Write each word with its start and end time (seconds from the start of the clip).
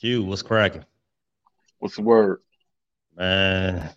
Q, 0.00 0.24
what's 0.24 0.40
cracking? 0.40 0.84
What's 1.78 1.96
the 1.96 2.02
word? 2.02 2.40
Man, 3.18 3.90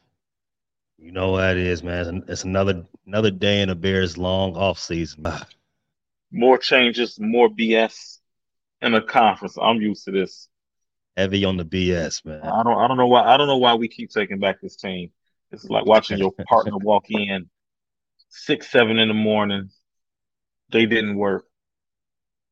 you 0.98 1.14
know 1.14 1.32
what 1.32 1.52
it 1.52 1.66
is, 1.66 1.82
man. 1.82 2.26
It's 2.28 2.44
another 2.44 2.84
another 3.08 3.32
day 3.32 3.62
in 3.62 3.70
the 3.70 3.76
Bears' 3.76 4.18
long 4.18 4.58
off 4.58 4.78
season. 4.80 5.26
More 6.32 6.58
changes, 6.58 7.20
more 7.20 7.48
BS 7.48 8.18
in 8.82 8.96
a 8.96 9.02
conference. 9.02 9.56
I'm 9.62 9.80
used 9.80 10.04
to 10.06 10.12
this. 10.12 10.50
Heavy 11.16 11.46
on 11.46 11.58
the 11.58 11.64
BS, 11.64 12.26
man. 12.26 12.42
I 12.42 12.64
don't 12.64 12.78
I 12.78 12.88
don't 12.88 12.98
know 12.98 13.08
why 13.08 13.22
I 13.24 13.38
don't 13.38 13.48
know 13.48 13.60
why 13.60 13.76
we 13.76 13.88
keep 13.88 14.10
taking 14.10 14.40
back 14.40 14.60
this 14.60 14.76
team. 14.76 15.12
It's 15.52 15.66
like 15.66 15.86
watching 15.86 16.18
your 16.18 16.32
partner 16.50 16.76
walk 16.80 17.12
in 17.12 17.50
six, 18.30 18.70
seven 18.70 18.98
in 18.98 19.08
the 19.08 19.14
morning. 19.14 19.70
They 20.70 20.88
didn't 20.88 21.16
work. 21.16 21.46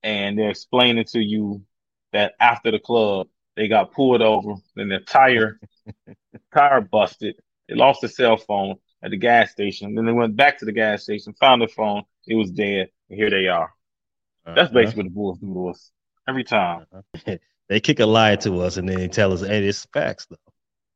And 0.03 0.38
they're 0.38 0.52
explaining 0.52 1.05
to 1.05 1.20
you 1.20 1.63
that 2.13 2.33
after 2.39 2.70
the 2.70 2.80
club 2.80 3.27
they 3.55 3.67
got 3.67 3.91
pulled 3.91 4.21
over, 4.21 4.55
then 4.75 4.89
their 4.89 5.01
tire 5.01 5.59
tire 6.53 6.81
busted. 6.81 7.35
They 7.67 7.75
lost 7.75 8.01
their 8.01 8.09
cell 8.09 8.37
phone 8.37 8.75
at 9.03 9.11
the 9.11 9.17
gas 9.17 9.51
station. 9.51 9.95
Then 9.95 10.05
they 10.05 10.11
went 10.11 10.35
back 10.35 10.59
to 10.59 10.65
the 10.65 10.71
gas 10.71 11.03
station, 11.03 11.33
found 11.33 11.61
their 11.61 11.67
phone, 11.67 12.03
it 12.27 12.35
was 12.35 12.51
dead, 12.51 12.89
and 13.09 13.17
here 13.17 13.29
they 13.29 13.47
are. 13.47 13.73
Uh-huh. 14.45 14.55
That's 14.55 14.71
basically 14.71 15.03
what 15.03 15.09
the 15.09 15.15
Bulls 15.15 15.39
do 15.39 15.53
to 15.53 15.67
us 15.69 15.91
every 16.27 16.43
time. 16.43 16.85
Uh-huh. 16.91 17.37
they 17.69 17.79
kick 17.79 17.99
a 17.99 18.05
lie 18.05 18.35
to 18.37 18.61
us 18.61 18.77
and 18.77 18.87
then 18.87 18.97
they 18.97 19.07
tell 19.07 19.33
us, 19.33 19.41
hey, 19.41 19.65
it's 19.65 19.85
facts 19.93 20.27
though. 20.29 20.38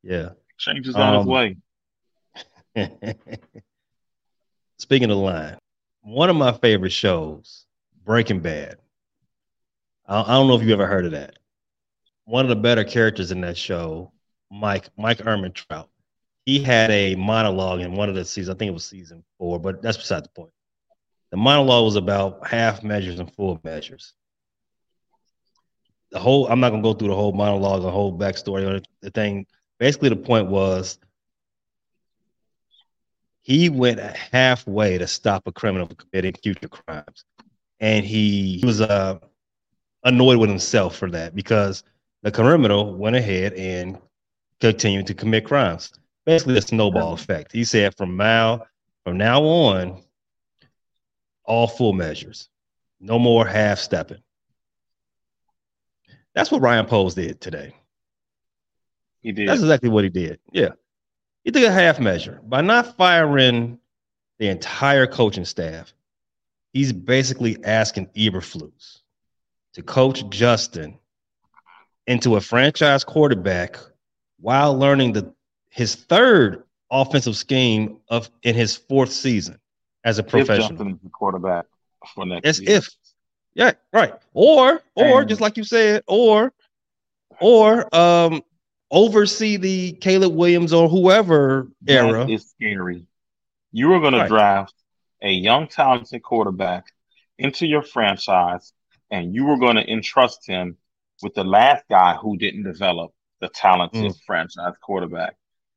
Yeah. 0.03 0.29
Change 0.57 0.87
is 0.87 0.95
on 0.95 1.15
um, 1.15 1.17
his 1.17 1.27
way. 1.27 1.57
Speaking 4.77 5.11
of 5.11 5.17
line, 5.17 5.57
one 6.01 6.29
of 6.29 6.35
my 6.35 6.53
favorite 6.53 6.91
shows, 6.91 7.65
Breaking 8.03 8.39
Bad. 8.39 8.77
I, 10.07 10.21
I 10.21 10.33
don't 10.33 10.47
know 10.47 10.55
if 10.55 10.63
you 10.63 10.73
ever 10.73 10.85
heard 10.85 11.05
of 11.05 11.11
that. 11.11 11.37
One 12.25 12.45
of 12.45 12.49
the 12.49 12.55
better 12.55 12.83
characters 12.83 13.31
in 13.31 13.41
that 13.41 13.57
show, 13.57 14.11
Mike 14.51 14.89
Mike 14.97 15.19
Ehrmantraut. 15.19 15.87
He 16.45 16.59
had 16.59 16.91
a 16.91 17.15
monologue 17.15 17.81
in 17.81 17.93
one 17.93 18.09
of 18.09 18.15
the 18.15 18.25
seasons. 18.25 18.55
I 18.55 18.57
think 18.57 18.69
it 18.69 18.73
was 18.73 18.85
season 18.85 19.23
four, 19.39 19.59
but 19.59 19.81
that's 19.81 19.97
beside 19.97 20.23
the 20.23 20.29
point. 20.29 20.51
The 21.31 21.37
monologue 21.37 21.85
was 21.85 21.95
about 21.95 22.47
half 22.47 22.83
measures 22.83 23.19
and 23.19 23.31
full 23.33 23.59
measures. 23.63 24.13
The 26.11 26.19
whole 26.19 26.47
I'm 26.47 26.59
not 26.59 26.69
gonna 26.69 26.83
go 26.83 26.93
through 26.93 27.09
the 27.09 27.15
whole 27.15 27.33
monologue, 27.33 27.81
the 27.81 27.91
whole 27.91 28.17
backstory. 28.17 28.83
The 29.01 29.11
thing, 29.11 29.45
basically, 29.79 30.09
the 30.09 30.15
point 30.15 30.47
was 30.47 30.99
he 33.41 33.69
went 33.69 33.99
halfway 33.99 34.97
to 34.97 35.07
stop 35.07 35.45
a 35.47 35.51
criminal 35.51 35.87
from 35.87 35.97
committing 35.97 36.33
future 36.41 36.67
crimes, 36.69 37.25
and 37.79 38.05
he, 38.05 38.57
he 38.57 38.65
was 38.65 38.81
uh, 38.81 39.19
annoyed 40.03 40.37
with 40.37 40.49
himself 40.49 40.95
for 40.95 41.09
that 41.11 41.35
because 41.35 41.83
the 42.25 42.31
criminal 42.31 42.95
went 42.95 43.15
ahead 43.15 43.53
and 43.53 43.99
continued 44.59 45.05
to 45.05 45.13
commit 45.13 45.45
crimes. 45.45 45.93
Basically, 46.25 46.57
a 46.57 46.61
snowball 46.61 47.13
effect. 47.13 47.51
He 47.51 47.63
said 47.63 47.95
from 47.95 48.17
now 48.17 48.65
from 49.03 49.17
now 49.19 49.43
on, 49.43 50.01
all 51.43 51.67
full 51.67 51.93
measures, 51.93 52.49
no 52.99 53.19
more 53.19 53.45
half 53.45 53.77
stepping. 53.77 54.23
That's 56.33 56.51
what 56.51 56.63
Ryan 56.63 56.87
Poles 56.87 57.13
did 57.13 57.39
today. 57.39 57.75
He 59.21 59.31
did. 59.31 59.47
That's 59.47 59.61
exactly 59.61 59.89
what 59.89 60.03
he 60.03 60.09
did. 60.09 60.39
Yeah. 60.51 60.69
He 61.43 61.51
took 61.51 61.63
a 61.63 61.71
half 61.71 61.99
measure 61.99 62.41
by 62.43 62.61
not 62.61 62.97
firing 62.97 63.77
the 64.39 64.47
entire 64.47 65.05
coaching 65.05 65.45
staff. 65.45 65.93
He's 66.73 66.91
basically 66.91 67.63
asking 67.63 68.07
Eberflus 68.17 69.01
to 69.75 69.83
coach 69.83 70.27
Justin 70.29 70.97
into 72.07 72.35
a 72.35 72.41
franchise 72.41 73.03
quarterback 73.03 73.77
while 74.39 74.77
learning 74.77 75.13
the 75.13 75.33
his 75.69 75.95
third 75.95 76.63
offensive 76.91 77.35
scheme 77.35 77.97
of 78.09 78.29
in 78.43 78.55
his 78.55 78.75
fourth 78.75 79.11
season 79.11 79.59
as 80.03 80.19
a 80.19 80.23
professional. 80.23 80.97
Quarterback 81.11 81.65
for 82.13 82.25
next 82.25 82.47
As 82.47 82.59
if. 82.61 82.87
Yeah, 83.53 83.71
right. 83.93 84.13
Or 84.33 84.81
or 84.95 85.21
and, 85.21 85.29
just 85.29 85.41
like 85.41 85.57
you 85.57 85.63
said, 85.63 86.03
or 86.07 86.53
or 87.39 87.93
um 87.95 88.43
oversee 88.91 89.57
the 89.57 89.93
Caleb 89.93 90.35
Williams 90.35 90.73
or 90.73 90.87
whoever 90.89 91.69
era. 91.87 92.27
Is 92.29 92.49
scary. 92.49 93.07
You 93.71 93.93
are 93.93 93.99
going 93.99 94.13
right. 94.13 94.23
to 94.23 94.29
draft 94.29 94.73
a 95.21 95.31
young, 95.31 95.67
talented 95.67 96.21
quarterback 96.21 96.85
into 97.37 97.65
your 97.65 97.81
franchise, 97.81 98.71
and 99.09 99.33
you 99.33 99.45
were 99.45 99.57
going 99.57 99.75
to 99.75 99.89
entrust 99.89 100.45
him 100.45 100.77
with 101.25 101.33
the 101.33 101.43
last 101.43 101.83
guy 101.89 102.15
who 102.15 102.37
didn't 102.37 102.63
develop 102.63 103.11
the 103.41 103.49
talented 103.49 104.11
mm. 104.11 104.19
franchise 104.25 104.75
quarterback. 104.81 105.35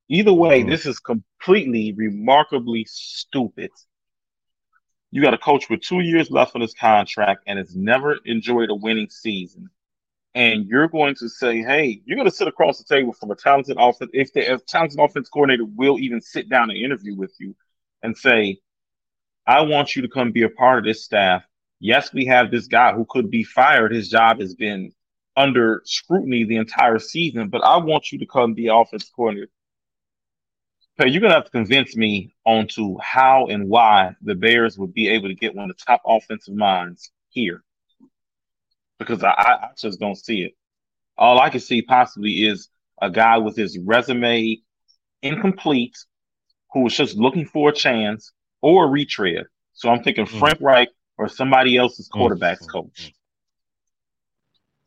Either 0.09 0.33
way, 0.33 0.63
mm. 0.63 0.69
this 0.69 0.87
is 0.87 1.01
completely 1.01 1.93
remarkably 1.93 2.87
stupid. 2.89 3.71
You 5.11 5.23
got 5.23 5.35
a 5.35 5.39
coach 5.39 5.69
with 5.69 5.81
two 5.81 6.01
years 6.01 6.31
left 6.31 6.55
on 6.55 6.61
his 6.61 6.75
contract 6.75 7.43
and 7.47 7.59
has 7.59 7.75
never 7.75 8.19
enjoyed 8.25 8.71
a 8.71 8.75
winning 8.75 9.09
season 9.11 9.71
and 10.35 10.67
you're 10.69 10.89
going 10.89 11.17
to 11.17 11.29
say, 11.29 11.63
"Hey, 11.63 12.01
you're 12.05 12.17
going 12.17 12.29
to 12.29 12.35
sit 12.35 12.47
across 12.47 12.79
the 12.79 12.85
table 12.85 13.13
from 13.13 13.31
a 13.31 13.35
talented 13.35 13.77
offense. 13.79 14.11
If 14.15 14.33
the 14.33 14.53
if 14.53 14.65
talented 14.67 15.01
offense 15.01 15.29
coordinator 15.29 15.65
will 15.65 15.99
even 15.99 16.21
sit 16.21 16.49
down 16.49 16.71
and 16.71 16.79
interview 16.79 17.17
with 17.17 17.35
you, 17.41 17.57
and 18.03 18.17
say, 18.17 18.59
I 19.47 19.63
want 19.63 19.97
you 19.97 20.03
to 20.03 20.09
come 20.09 20.33
be 20.33 20.43
a 20.43 20.51
part 20.51 20.79
of 20.79 20.85
this 20.85 21.05
staff. 21.05 21.43
Yes, 21.81 22.13
we 22.13 22.27
have 22.27 22.51
this 22.51 22.67
guy 22.67 22.93
who 22.93 23.07
could 23.09 23.31
be 23.31 23.43
fired. 23.43 23.93
His 23.93 24.09
job 24.09 24.41
has 24.41 24.55
been 24.55 24.93
under 25.39 25.83
scrutiny 25.85 26.45
the 26.45 26.57
entire 26.57 26.99
season, 26.99 27.49
but 27.49 27.63
I 27.63 27.77
want 27.79 28.13
you 28.13 28.19
to 28.19 28.27
come 28.27 28.55
be 28.55 28.69
offense 28.69 29.11
coordinator." 29.15 29.51
Okay, 31.01 31.11
you're 31.11 31.21
gonna 31.21 31.35
have 31.35 31.45
to 31.45 31.51
convince 31.51 31.97
me 31.97 32.35
onto 32.45 32.99
how 32.99 33.47
and 33.47 33.69
why 33.69 34.17
the 34.21 34.35
Bears 34.35 34.77
would 34.77 34.93
be 34.93 35.09
able 35.09 35.29
to 35.29 35.35
get 35.35 35.55
one 35.55 35.71
of 35.71 35.77
the 35.77 35.85
top 35.85 36.03
offensive 36.05 36.55
minds 36.55 37.13
here 37.29 37.63
because 38.99 39.23
I, 39.23 39.31
I 39.31 39.69
just 39.77 40.01
don't 40.01 40.17
see 40.17 40.43
it. 40.43 40.57
All 41.17 41.41
I 41.41 41.51
can 41.51 41.61
see 41.61 41.83
possibly 41.83 42.47
is 42.47 42.69
a 43.01 43.11
guy 43.11 43.39
with 43.39 43.57
his 43.57 43.79
resume 43.79 44.59
incomplete 45.23 45.97
who 46.73 46.81
was 46.81 46.97
just 46.97 47.17
looking 47.17 47.47
for 47.47 47.71
a 47.71 47.73
chance 47.73 48.33
or 48.61 48.85
a 48.85 48.89
retread. 48.89 49.47
So 49.73 49.89
I'm 49.89 50.03
thinking 50.03 50.27
mm. 50.27 50.39
Frank 50.39 50.59
Reich 50.61 50.89
or 51.17 51.29
somebody 51.29 51.77
else's 51.77 52.09
mm. 52.09 52.21
quarterbacks 52.21 52.69
coach. 52.69 53.13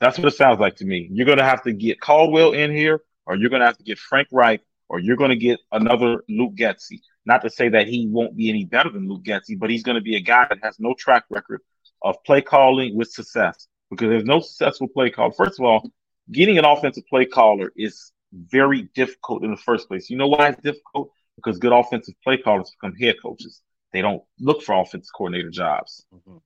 That's 0.02 0.18
what 0.18 0.28
it 0.28 0.36
sounds 0.36 0.60
like 0.60 0.78
to 0.78 0.86
me. 0.86 1.08
You're 1.12 1.28
going 1.28 1.38
to 1.38 1.44
have 1.44 1.62
to 1.64 1.74
get 1.74 2.02
Caldwell 2.02 2.54
in 2.54 2.72
here, 2.72 3.04
or 3.28 3.36
you're 3.36 3.52
going 3.52 3.60
to 3.60 3.68
have 3.68 3.78
to 3.78 3.84
get 3.84 4.00
Frank 4.00 4.28
Reich, 4.32 4.62
or 4.90 5.00
you're 5.00 5.16
going 5.16 5.30
to 5.30 5.36
get 5.36 5.60
another 5.72 6.24
Luke 6.28 6.56
Getsy. 6.56 7.02
Not 7.24 7.44
to 7.44 7.52
say 7.52 7.70
that 7.70 7.88
he 7.88 8.08
won't 8.08 8.36
be 8.36 8.50
any 8.50 8.66
better 8.66 8.90
than 8.90 9.08
Luke 9.08 9.24
Getsy, 9.24 9.58
but 9.58 9.70
he's 9.70 9.84
going 9.84 9.96
to 9.96 10.02
be 10.02 10.16
a 10.16 10.20
guy 10.20 10.48
that 10.50 10.58
has 10.64 10.80
no 10.80 10.96
track 10.96 11.26
record 11.30 11.62
of 12.02 12.16
play 12.26 12.42
calling 12.42 12.98
with 12.98 13.12
success 13.12 13.68
because 13.92 14.10
there's 14.10 14.26
no 14.26 14.40
successful 14.40 14.88
play 14.88 15.12
call. 15.12 15.30
First 15.30 15.60
of 15.60 15.66
all, 15.68 15.88
getting 16.32 16.58
an 16.58 16.66
offensive 16.66 17.06
play 17.08 17.26
caller 17.26 17.72
is 17.76 18.12
very 18.34 18.90
difficult 18.96 19.44
in 19.44 19.52
the 19.52 19.58
first 19.58 19.88
place. 19.88 20.10
You 20.10 20.18
know 20.18 20.30
why 20.30 20.50
it's 20.50 20.62
difficult? 20.64 21.12
Because 21.36 21.60
good 21.60 21.74
offensive 21.74 22.16
play 22.24 22.38
callers 22.38 22.76
become 22.82 22.96
head 22.96 23.18
coaches. 23.22 23.62
They 23.94 24.02
don't 24.02 24.24
look 24.40 24.64
for 24.64 24.74
offensive 24.74 25.12
coordinator 25.16 25.52
jobs 25.52 26.04
mm-hmm. 26.12 26.38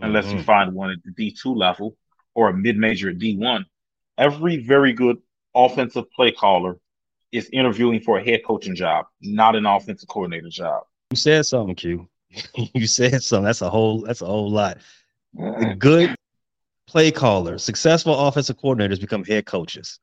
unless 0.00 0.26
mm-hmm. 0.26 0.36
you 0.36 0.42
find 0.44 0.74
one 0.74 0.90
at 0.90 0.98
the 1.04 1.10
D2 1.10 1.56
level 1.56 1.96
or 2.34 2.48
a 2.48 2.52
mid 2.52 2.76
major 2.76 3.10
at 3.10 3.18
D1. 3.18 3.64
Every 4.18 4.58
very 4.58 4.92
good 4.92 5.18
offensive 5.54 6.10
play 6.12 6.32
caller 6.32 6.78
is 7.32 7.48
interviewing 7.52 8.00
for 8.00 8.18
a 8.18 8.24
head 8.24 8.40
coaching 8.46 8.74
job, 8.76 9.06
not 9.20 9.56
an 9.56 9.66
offensive 9.66 10.08
coordinator 10.08 10.48
job. 10.48 10.84
You 11.10 11.16
said 11.16 11.46
something, 11.46 11.74
Q. 11.74 12.08
you 12.74 12.86
said 12.86 13.22
something. 13.22 13.44
That's 13.44 13.62
a 13.62 13.70
whole. 13.70 14.02
That's 14.02 14.22
a 14.22 14.26
whole 14.26 14.50
lot. 14.50 14.78
Good 15.78 16.14
play 16.86 17.10
callers, 17.10 17.64
successful 17.64 18.16
offensive 18.28 18.56
coordinators 18.58 19.00
become 19.00 19.24
head 19.24 19.46
coaches. 19.46 19.98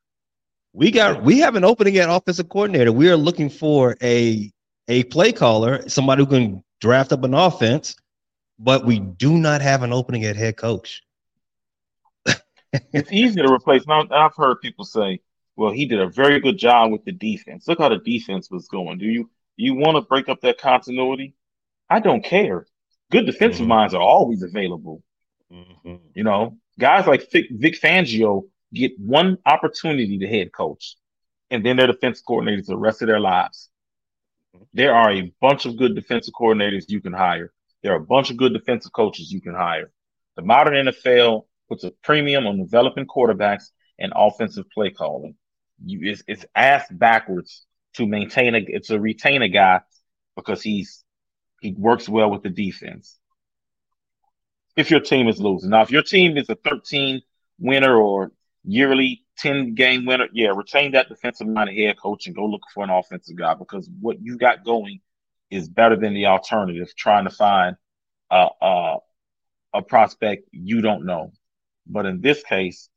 We 0.74 0.90
got 0.90 1.22
we 1.22 1.38
have 1.38 1.56
an 1.56 1.64
opening 1.64 1.96
at 1.98 2.10
offensive 2.10 2.48
coordinator. 2.48 2.92
We 2.92 3.10
are 3.10 3.16
looking 3.16 3.48
for 3.48 3.96
a 4.02 4.50
a 4.88 5.04
play 5.04 5.32
caller, 5.32 5.88
somebody 5.88 6.22
who 6.22 6.26
can 6.26 6.64
draft 6.80 7.12
up 7.12 7.24
an 7.24 7.34
offense, 7.34 7.94
but 8.58 8.84
we 8.84 8.98
do 8.98 9.38
not 9.38 9.60
have 9.60 9.82
an 9.82 9.92
opening 9.92 10.24
at 10.24 10.36
head 10.36 10.56
coach. 10.56 11.02
It's 12.92 13.12
easy 13.12 13.40
to 13.42 13.52
replace. 13.52 13.86
Now 13.86 14.04
I've 14.10 14.36
heard 14.36 14.60
people 14.60 14.84
say, 14.84 15.20
"Well, 15.56 15.72
he 15.72 15.86
did 15.86 16.00
a 16.00 16.08
very 16.08 16.40
good 16.40 16.58
job 16.58 16.92
with 16.92 17.04
the 17.04 17.12
defense. 17.12 17.68
Look 17.68 17.78
how 17.78 17.88
the 17.88 17.98
defense 17.98 18.50
was 18.50 18.68
going. 18.68 18.98
Do 18.98 19.06
you 19.06 19.30
you 19.56 19.74
want 19.74 19.96
to 19.96 20.02
break 20.02 20.28
up 20.28 20.40
that 20.42 20.58
continuity? 20.58 21.34
I 21.90 22.00
don't 22.00 22.24
care. 22.24 22.66
Good 23.10 23.26
defensive 23.26 23.60
mm-hmm. 23.60 23.68
minds 23.68 23.94
are 23.94 24.00
always 24.00 24.42
available. 24.42 25.02
Mm-hmm. 25.52 25.96
You 26.14 26.24
know, 26.24 26.56
Guys 26.78 27.06
like 27.06 27.30
Vic 27.30 27.80
Fangio 27.80 28.48
get 28.72 28.98
one 28.98 29.38
opportunity 29.44 30.18
to 30.18 30.26
head 30.26 30.52
coach, 30.52 30.96
and 31.50 31.64
then 31.64 31.76
they're 31.76 31.86
defense 31.86 32.22
coordinators 32.26 32.66
the 32.66 32.76
rest 32.76 33.02
of 33.02 33.08
their 33.08 33.20
lives. 33.20 33.68
There 34.72 34.94
are 34.94 35.12
a 35.12 35.32
bunch 35.40 35.66
of 35.66 35.76
good 35.76 35.94
defensive 35.94 36.34
coordinators 36.34 36.84
you 36.88 37.00
can 37.00 37.12
hire. 37.12 37.52
There 37.82 37.92
are 37.92 37.96
a 37.96 38.04
bunch 38.04 38.30
of 38.30 38.36
good 38.36 38.52
defensive 38.52 38.92
coaches 38.92 39.30
you 39.30 39.40
can 39.40 39.54
hire. 39.54 39.90
The 40.36 40.42
modern 40.42 40.86
NFL 40.86 41.44
puts 41.68 41.84
a 41.84 41.90
premium 42.02 42.46
on 42.46 42.58
developing 42.58 43.06
quarterbacks 43.06 43.70
and 43.98 44.12
offensive 44.14 44.68
play 44.70 44.90
calling. 44.90 45.34
You, 45.84 46.10
it's, 46.10 46.22
it's 46.26 46.44
ass 46.54 46.84
backwards 46.90 47.66
to 47.94 48.06
maintain 48.06 48.54
a 48.54 48.78
to 48.80 48.98
retain 48.98 49.42
a 49.42 49.48
guy 49.48 49.80
because 50.36 50.62
he's 50.62 51.04
he 51.60 51.72
works 51.72 52.08
well 52.08 52.30
with 52.30 52.42
the 52.42 52.50
defense. 52.50 53.18
If 54.76 54.90
your 54.90 55.00
team 55.00 55.28
is 55.28 55.40
losing, 55.40 55.70
now 55.70 55.82
if 55.82 55.90
your 55.90 56.02
team 56.02 56.36
is 56.36 56.48
a 56.48 56.54
13 56.54 57.22
winner 57.58 57.96
or 57.96 58.32
yearly 58.64 59.24
10 59.38 59.74
game 59.74 60.06
winner, 60.06 60.28
yeah, 60.32 60.52
retain 60.54 60.92
that 60.92 61.08
defensive 61.08 61.46
minded 61.46 61.76
head 61.76 61.98
coach 61.98 62.26
and 62.26 62.34
go 62.34 62.46
look 62.46 62.62
for 62.72 62.84
an 62.84 62.90
offensive 62.90 63.36
guy 63.36 63.54
because 63.54 63.88
what 64.00 64.20
you 64.20 64.38
got 64.38 64.64
going 64.64 65.00
is 65.50 65.68
better 65.68 65.96
than 65.96 66.14
the 66.14 66.26
alternative 66.26 66.88
trying 66.96 67.24
to 67.24 67.30
find 67.30 67.76
a, 68.30 68.48
a, 68.60 68.96
a 69.74 69.82
prospect 69.82 70.48
you 70.52 70.80
don't 70.80 71.04
know. 71.04 71.32
But 71.86 72.06
in 72.06 72.20
this 72.20 72.42
case, 72.42 72.88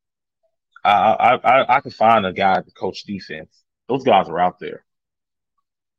I, 0.84 1.40
I 1.44 1.78
I 1.78 1.80
could 1.82 1.94
find 1.94 2.26
a 2.26 2.34
guy 2.34 2.62
to 2.62 2.72
coach 2.72 3.04
defense. 3.04 3.64
Those 3.88 4.04
guys 4.04 4.30
are 4.30 4.40
out 4.40 4.60
there. 4.60 4.86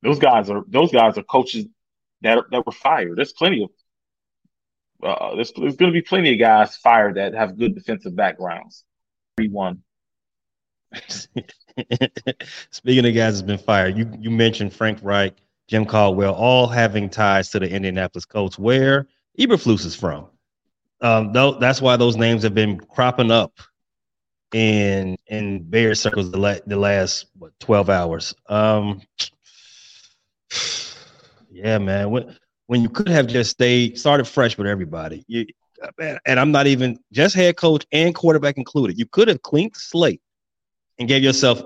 Those 0.02 0.18
guys 0.18 0.50
are 0.50 0.62
those 0.68 0.92
guys 0.92 1.18
are 1.18 1.22
coaches 1.22 1.66
that 2.22 2.44
that 2.50 2.66
were 2.66 2.72
fired. 2.72 3.16
There's 3.16 3.32
plenty 3.32 3.64
of 3.64 3.70
uh, 5.02 5.34
there's 5.34 5.52
there's 5.52 5.76
going 5.76 5.92
to 5.92 5.96
be 5.96 6.02
plenty 6.02 6.32
of 6.32 6.38
guys 6.38 6.76
fired 6.76 7.16
that 7.16 7.34
have 7.34 7.58
good 7.58 7.74
defensive 7.74 8.14
backgrounds. 8.14 8.84
Three 9.36 9.48
one. 9.48 9.82
Speaking 12.70 13.06
of 13.06 13.14
guys 13.14 13.34
that's 13.34 13.42
been 13.42 13.58
fired, 13.58 13.98
you 13.98 14.10
you 14.20 14.30
mentioned 14.30 14.72
Frank 14.72 14.98
Reich, 15.02 15.34
Jim 15.68 15.84
Caldwell, 15.84 16.34
all 16.34 16.66
having 16.66 17.10
ties 17.10 17.50
to 17.50 17.58
the 17.58 17.68
Indianapolis 17.68 18.24
Colts. 18.24 18.58
Where 18.58 19.08
Eberflus 19.38 19.84
is 19.84 19.96
from. 19.96 20.26
Um, 21.00 21.32
though 21.32 21.58
that's 21.58 21.82
why 21.82 21.96
those 21.96 22.16
names 22.16 22.42
have 22.42 22.54
been 22.54 22.78
cropping 22.80 23.30
up 23.30 23.52
in 24.52 25.16
in 25.26 25.68
Bear 25.68 25.94
circles 25.94 26.30
the, 26.30 26.38
la- 26.38 26.56
the 26.66 26.76
last 26.76 27.26
what, 27.38 27.52
12 27.60 27.90
hours. 27.90 28.34
Um, 28.48 29.02
yeah, 31.50 31.78
man. 31.78 32.10
When 32.10 32.36
when 32.66 32.82
you 32.82 32.88
could 32.88 33.08
have 33.08 33.26
just 33.26 33.50
stayed 33.50 33.98
started 33.98 34.26
fresh 34.26 34.56
with 34.56 34.66
everybody, 34.66 35.24
you 35.28 35.46
and 35.98 36.40
I'm 36.40 36.52
not 36.52 36.66
even 36.66 36.98
just 37.12 37.34
head 37.34 37.56
coach 37.56 37.86
and 37.92 38.14
quarterback 38.14 38.56
included. 38.56 38.98
You 38.98 39.06
could 39.06 39.28
have 39.28 39.42
cleaned 39.42 39.76
slate 39.76 40.20
and 40.98 41.08
gave 41.08 41.22
yourself 41.22 41.62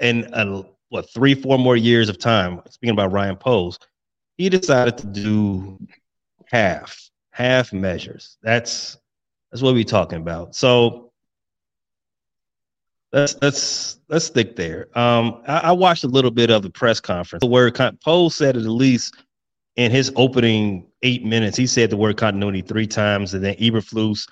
in 0.00 0.28
a, 0.32 0.64
what 0.88 1.12
three, 1.12 1.34
four 1.34 1.58
more 1.58 1.76
years 1.76 2.08
of 2.08 2.18
time. 2.18 2.60
Speaking 2.68 2.92
about 2.92 3.12
Ryan 3.12 3.36
Poles, 3.36 3.78
he 4.36 4.48
decided 4.48 4.98
to 4.98 5.06
do 5.06 5.78
half, 6.46 7.09
half 7.30 7.72
measures. 7.72 8.36
That's 8.42 8.98
that's 9.50 9.62
what 9.62 9.74
we're 9.74 9.84
talking 9.84 10.18
about. 10.18 10.54
So 10.54 11.12
let's 13.12 13.36
let's 13.40 13.98
let's 14.08 14.26
stick 14.26 14.56
there. 14.56 14.86
Um, 14.98 15.42
I, 15.46 15.58
I, 15.58 15.72
watched 15.72 16.04
a 16.04 16.08
little 16.08 16.30
bit 16.30 16.50
of 16.50 16.62
the 16.62 16.70
press 16.70 17.00
conference. 17.00 17.40
The 17.40 17.48
word 17.48 17.74
con- 17.74 17.98
Poles 18.04 18.36
said 18.36 18.56
it 18.56 18.60
at 18.60 18.68
least 18.68 19.16
in 19.76 19.90
his 19.90 20.12
opening 20.16 20.86
eight 21.02 21.24
minutes. 21.24 21.56
He 21.56 21.66
said 21.66 21.90
the 21.90 21.96
word 21.96 22.16
continuity 22.16 22.62
three 22.62 22.86
times, 22.86 23.34
and 23.34 23.44
then 23.44 23.54
Eberflus 23.56 24.26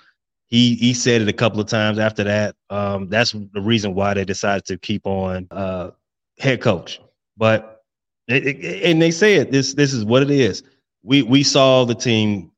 he 0.49 0.75
he 0.75 0.93
said 0.93 1.21
it 1.21 1.29
a 1.29 1.33
couple 1.33 1.59
of 1.59 1.67
times 1.67 1.99
after 1.99 2.23
that. 2.23 2.55
Um, 2.69 3.07
that's 3.07 3.31
the 3.31 3.61
reason 3.61 3.93
why 3.93 4.15
they 4.15 4.25
decided 4.25 4.65
to 4.65 4.77
keep 4.77 5.05
on 5.05 5.47
uh, 5.51 5.91
head 6.39 6.61
coach. 6.61 6.99
But 7.37 7.83
it, 8.27 8.45
it, 8.45 8.83
and 8.83 9.01
they 9.01 9.11
said 9.11 9.51
this 9.51 9.75
this 9.75 9.93
is 9.93 10.03
what 10.03 10.23
it 10.23 10.31
is. 10.31 10.63
We 11.03 11.21
we 11.21 11.43
saw 11.43 11.85
the 11.85 11.95
team 11.95 12.51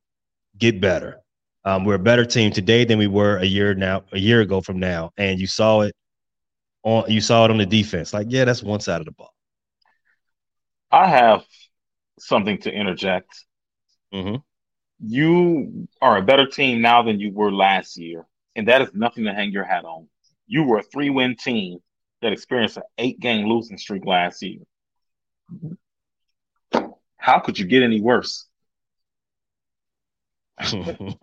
get 0.62 0.80
better. 0.80 1.20
Um, 1.64 1.84
we're 1.84 1.96
a 1.96 1.98
better 1.98 2.24
team 2.24 2.52
today 2.52 2.84
than 2.84 2.98
we 2.98 3.08
were 3.08 3.36
a 3.38 3.44
year 3.44 3.74
now 3.74 4.04
a 4.12 4.18
year 4.18 4.40
ago 4.40 4.60
from 4.60 4.78
now, 4.78 5.10
and 5.16 5.40
you 5.40 5.46
saw 5.48 5.80
it 5.80 5.94
on 6.84 7.10
you 7.10 7.20
saw 7.20 7.44
it 7.44 7.50
on 7.50 7.58
the 7.58 7.66
defense. 7.66 8.14
Like, 8.14 8.28
yeah, 8.30 8.44
that's 8.44 8.62
one 8.62 8.80
side 8.80 9.00
of 9.00 9.06
the 9.06 9.12
ball. 9.12 9.34
I 10.90 11.08
have 11.08 11.42
something 12.18 12.58
to 12.58 12.72
interject. 12.72 13.28
Mm-hmm. 14.14 14.36
You 15.04 15.88
are 16.00 16.16
a 16.16 16.22
better 16.22 16.46
team 16.46 16.80
now 16.80 17.02
than 17.02 17.18
you 17.18 17.32
were 17.32 17.52
last 17.52 17.98
year, 17.98 18.24
and 18.54 18.68
that 18.68 18.82
is 18.82 18.90
nothing 18.94 19.24
to 19.24 19.34
hang 19.34 19.50
your 19.50 19.64
hat 19.64 19.84
on. 19.84 20.08
You 20.46 20.62
were 20.64 20.78
a 20.78 20.82
three-win 20.82 21.36
team 21.36 21.78
that 22.20 22.32
experienced 22.32 22.76
an 22.76 22.84
eight-game 22.98 23.48
losing 23.48 23.78
streak 23.78 24.04
last 24.04 24.42
year. 24.42 24.60
How 27.16 27.40
could 27.40 27.58
you 27.58 27.66
get 27.66 27.82
any 27.82 28.00
worse? 28.00 28.46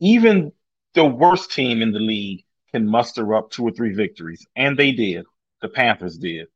Even 0.00 0.52
the 0.94 1.04
worst 1.04 1.52
team 1.52 1.82
in 1.82 1.92
the 1.92 1.98
league 1.98 2.44
can 2.72 2.86
muster 2.88 3.34
up 3.34 3.50
two 3.50 3.64
or 3.64 3.70
three 3.70 3.92
victories, 3.92 4.46
and 4.56 4.78
they 4.78 4.92
did. 4.92 5.26
The 5.60 5.68
Panthers 5.68 6.16
did. 6.16 6.48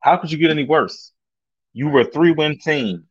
How 0.00 0.16
could 0.16 0.32
you 0.32 0.38
get 0.38 0.50
any 0.50 0.64
worse? 0.64 1.12
You 1.72 1.88
were 1.88 2.00
a 2.00 2.04
three 2.04 2.32
win 2.32 2.58
team. 2.58 3.04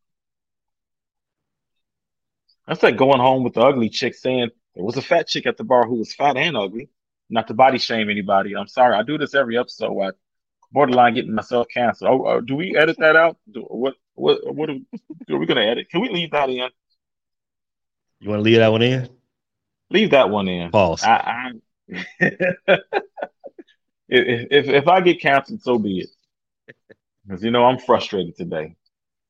That's 2.67 2.83
like 2.83 2.97
going 2.97 3.19
home 3.19 3.43
with 3.43 3.53
the 3.53 3.61
ugly 3.61 3.89
chick 3.89 4.15
saying 4.15 4.49
there 4.75 4.83
was 4.83 4.97
a 4.97 5.01
fat 5.01 5.27
chick 5.27 5.45
at 5.45 5.57
the 5.57 5.63
bar 5.63 5.87
who 5.87 5.95
was 5.95 6.13
fat 6.13 6.37
and 6.37 6.57
ugly. 6.57 6.89
Not 7.29 7.47
to 7.47 7.53
body 7.53 7.77
shame 7.77 8.09
anybody. 8.09 8.55
I'm 8.55 8.67
sorry. 8.67 8.95
I 8.95 9.03
do 9.03 9.17
this 9.17 9.35
every 9.35 9.57
episode. 9.57 9.99
I 10.01 10.11
borderline 10.71 11.15
getting 11.15 11.33
myself 11.33 11.67
canceled. 11.73 12.09
Oh, 12.11 12.23
uh, 12.25 12.41
do 12.41 12.55
we 12.55 12.75
edit 12.75 12.97
that 12.99 13.15
out? 13.15 13.37
Do, 13.51 13.61
what 13.61 13.95
what 14.15 14.39
what 14.53 14.69
are, 14.69 14.73
are 14.73 15.37
we 15.37 15.45
going 15.45 15.57
to 15.57 15.65
edit? 15.65 15.89
Can 15.89 16.01
we 16.01 16.09
leave 16.09 16.31
that 16.31 16.49
in? 16.49 16.69
You 18.19 18.29
want 18.29 18.39
to 18.39 18.43
leave 18.43 18.57
that 18.57 18.71
one 18.71 18.81
in? 18.81 19.09
Leave 19.89 20.11
that 20.11 20.29
one 20.29 20.47
in. 20.47 20.71
Pause. 20.71 21.03
I, 21.03 21.09
I 21.09 21.51
if, 22.19 22.81
if 24.09 24.67
if 24.67 24.87
I 24.87 25.01
get 25.01 25.21
canceled, 25.21 25.61
so 25.61 25.79
be 25.79 25.99
it. 25.99 26.09
Because 27.25 27.43
you 27.43 27.51
know 27.51 27.65
I'm 27.65 27.79
frustrated 27.79 28.35
today. 28.35 28.75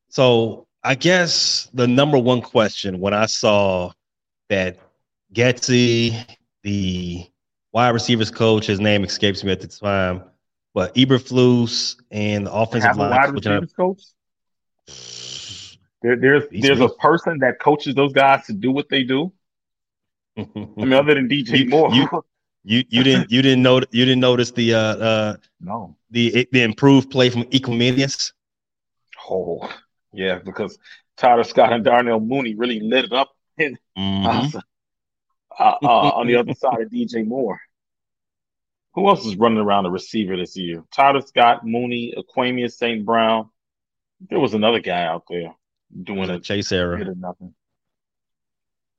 So 0.10 0.68
I 0.84 0.96
guess 0.96 1.70
the 1.74 1.88
number 1.88 2.18
one 2.18 2.42
question 2.42 3.00
when 3.00 3.14
I 3.14 3.28
saw 3.28 3.92
that 4.50 4.80
Getsy, 5.34 6.26
the 6.64 7.26
wide 7.72 7.90
receivers 7.90 8.32
coach, 8.32 8.66
his 8.66 8.80
name 8.80 9.04
escapes 9.04 9.44
me 9.44 9.52
at 9.52 9.62
the 9.62 9.68
time, 9.68 10.24
but 10.74 10.96
Eberflus 10.96 11.98
and 12.12 12.48
the 12.48 12.54
offensive 12.54 12.98
line 12.98 13.12
wide 13.12 13.34
receivers 13.34 13.74
coach. 13.74 14.02
There, 16.02 16.16
there's 16.16 16.44
there's 16.52 16.80
a 16.80 16.90
person 16.90 17.40
that 17.40 17.60
coaches 17.60 17.94
those 17.94 18.14
guys 18.14 18.46
to 18.46 18.54
do 18.54 18.72
what 18.72 18.88
they 18.90 19.04
do. 19.04 19.34
I 20.38 20.48
mean, 20.56 20.94
other 20.94 21.16
than 21.16 21.28
DJ 21.30 21.68
Moore, 21.68 21.94
you, 21.94 22.08
you 22.64 22.84
you 22.88 23.04
didn't 23.04 23.32
you 23.32 23.42
didn't 23.42 23.62
know 23.62 23.82
you 23.92 24.06
didn't 24.06 24.22
notice 24.22 24.52
the 24.52 24.74
uh 24.74 24.80
uh 24.80 25.38
no 25.60 25.98
the 26.12 26.48
the 26.52 26.62
improved 26.64 27.12
play 27.12 27.30
from 27.30 27.44
Equanimeous? 27.46 28.32
Oh 29.30 29.70
yeah, 30.14 30.40
because 30.40 30.78
Tyler 31.18 31.44
Scott 31.44 31.74
and 31.74 31.84
Darnell 31.84 32.22
Mooney 32.22 32.56
really 32.56 32.80
lit 32.80 33.06
it 33.06 33.14
up 33.14 33.32
in, 33.58 33.78
mm-hmm. 33.98 34.58
uh, 35.60 35.76
uh, 35.84 35.86
on 35.86 36.28
the 36.28 36.38
other 36.38 36.54
side 36.54 36.82
of 36.82 36.90
DJ 36.90 37.28
Moore. 37.28 37.60
Who 38.94 39.08
else 39.08 39.26
is 39.26 39.36
running 39.36 39.60
around 39.60 39.84
the 39.84 39.92
receiver 39.92 40.36
this 40.36 40.58
year? 40.58 40.84
Tyler 40.92 41.22
Scott, 41.22 41.66
Mooney, 41.66 42.14
Equanimeous, 42.18 42.72
St. 42.72 43.06
Brown. 43.06 43.50
There 44.30 44.40
was 44.40 44.54
another 44.54 44.80
guy 44.80 45.04
out 45.04 45.24
there 45.30 45.54
doing 46.04 46.30
a 46.30 46.40
chase 46.40 46.72
error. 46.72 46.98
Nothing. 46.98 47.54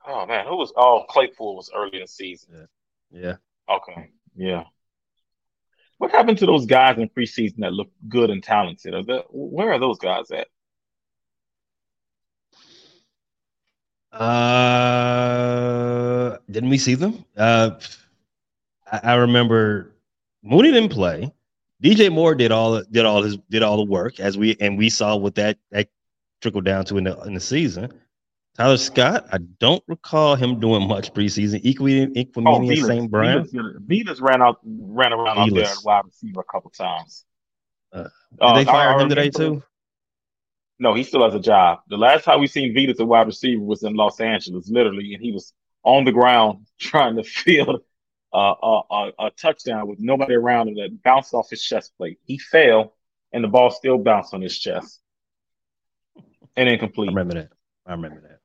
Oh 0.07 0.27
man, 0.27 0.47
who 0.47 0.57
was? 0.57 0.73
Oh, 0.77 1.05
Claypool 1.09 1.57
was 1.57 1.71
early 1.75 1.97
in 1.97 2.03
the 2.03 2.09
season. 2.09 2.69
Yeah. 3.13 3.21
yeah. 3.21 3.37
Okay. 3.75 4.11
Yeah. 4.35 4.65
What 5.99 6.11
happened 6.11 6.39
to 6.39 6.47
those 6.47 6.65
guys 6.67 6.99
in 6.99 7.11
preseason 7.11 7.59
that 7.59 7.75
looked 7.75 7.93
good 8.09 8.31
and 8.31 8.43
talented? 8.43 8.95
Are 8.95 9.03
there, 9.03 9.23
where 9.29 9.71
are 9.73 9.79
those 9.79 9.99
guys 9.99 10.31
at? 10.31 10.49
Uh, 14.19 15.11
didn't 16.51 16.71
we 16.71 16.79
see 16.79 16.95
them? 16.95 17.23
Uh, 17.37 17.73
I, 18.91 19.01
I 19.05 19.15
remember 19.17 19.95
Mooney 20.43 20.73
didn't 20.73 20.93
play. 20.93 21.31
DJ 21.83 22.11
Moore 22.11 22.35
did 22.35 22.51
all 22.51 22.83
did 22.83 23.05
all 23.05 23.23
his 23.23 23.37
did 23.51 23.63
all 23.63 23.77
the 23.77 23.85
work 23.91 24.21
as 24.21 24.37
we 24.37 24.57
and 24.61 24.77
we 24.77 24.91
saw 24.91 25.17
what 25.17 25.35
that 25.37 25.59
that 25.71 25.89
trickled 26.41 26.65
down 26.65 26.85
to 26.87 26.99
in 26.99 27.05
the 27.05 27.21
in 27.23 27.35
the 27.35 27.41
season. 27.41 27.93
Tyler 28.57 28.77
Scott, 28.77 29.27
I 29.33 29.39
don't 29.39 29.83
recall 29.87 30.35
him 30.35 30.59
doing 30.61 30.87
much 30.87 31.15
preseason. 31.15 31.61
Equally, 31.63 32.07
Equanimeous, 32.09 32.83
oh, 32.83 32.87
St. 32.87 33.11
Brian. 33.11 33.45
Velus 33.45 34.21
ran 34.21 34.43
out, 34.43 34.59
ran 34.65 35.13
around 35.13 35.39
out 35.39 35.55
there 35.55 35.65
at 35.65 35.77
wide 35.85 36.05
receiver 36.05 36.41
a 36.41 36.53
couple 36.53 36.71
times. 36.71 37.25
Uh, 37.93 38.03
did 38.03 38.11
uh, 38.41 38.55
they 38.55 38.65
fire 38.65 38.99
him 38.99 39.09
today 39.09 39.31
too? 39.31 39.63
No, 40.79 40.95
he 40.95 41.05
still 41.05 41.23
has 41.25 41.35
a 41.35 41.41
job. 41.41 41.81
The 41.89 41.97
last 41.97 42.25
time 42.25 42.41
we 42.41 42.47
seen 42.47 42.75
Vegas 42.75 43.01
at 43.01 43.07
wide 43.07 43.27
receiver 43.27 43.63
was 43.63 43.83
in 43.83 43.95
Los 43.95 44.21
Angeles, 44.21 44.69
literally, 44.69 45.15
and 45.15 45.23
he 45.23 45.33
was 45.33 45.53
on 45.83 46.05
the 46.05 46.13
ground 46.13 46.67
trying 46.79 47.17
to 47.17 47.23
field 47.23 47.83
uh, 48.33 48.55
a, 48.63 48.81
a, 48.91 49.13
a 49.21 49.31
touchdown 49.39 49.89
with 49.89 50.01
nobody 50.01 50.35
around 50.35 50.69
him 50.69 50.75
that 50.75 51.03
bounced 51.03 51.35
off 51.35 51.51
his 51.51 51.63
chest 51.63 51.93
plate. 51.97 52.19
He 52.25 52.39
fell, 52.39 52.95
and 53.33 53.45
the 53.45 53.49
ball 53.49 53.71
still 53.71 53.99
bounced 53.99 54.35
on 54.35 54.41
his 54.41 54.59
chest 54.59 55.01
and 56.57 56.69
incomplete. 56.69 57.09
I 57.09 57.13
remember 57.13 57.35
that. 57.35 57.49
I 57.87 57.93
remember 57.93 58.39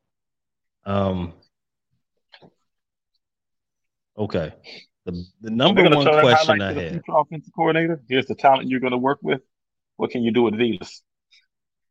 that. 0.85 0.91
Um. 0.91 1.33
Okay. 4.17 4.53
The 5.05 5.25
the 5.41 5.51
number 5.51 5.83
one 5.89 6.05
question 6.21 6.61
I 6.61 6.73
had. 6.73 7.03
Offensive 7.09 7.53
coordinator. 7.53 8.01
Here's 8.09 8.25
the 8.25 8.35
talent 8.35 8.69
you're 8.69 8.79
going 8.79 8.91
to 8.91 8.97
work 8.97 9.19
with. 9.21 9.41
What 9.97 10.11
can 10.11 10.23
you 10.23 10.31
do 10.31 10.43
with 10.43 10.55
Velus? 10.55 11.01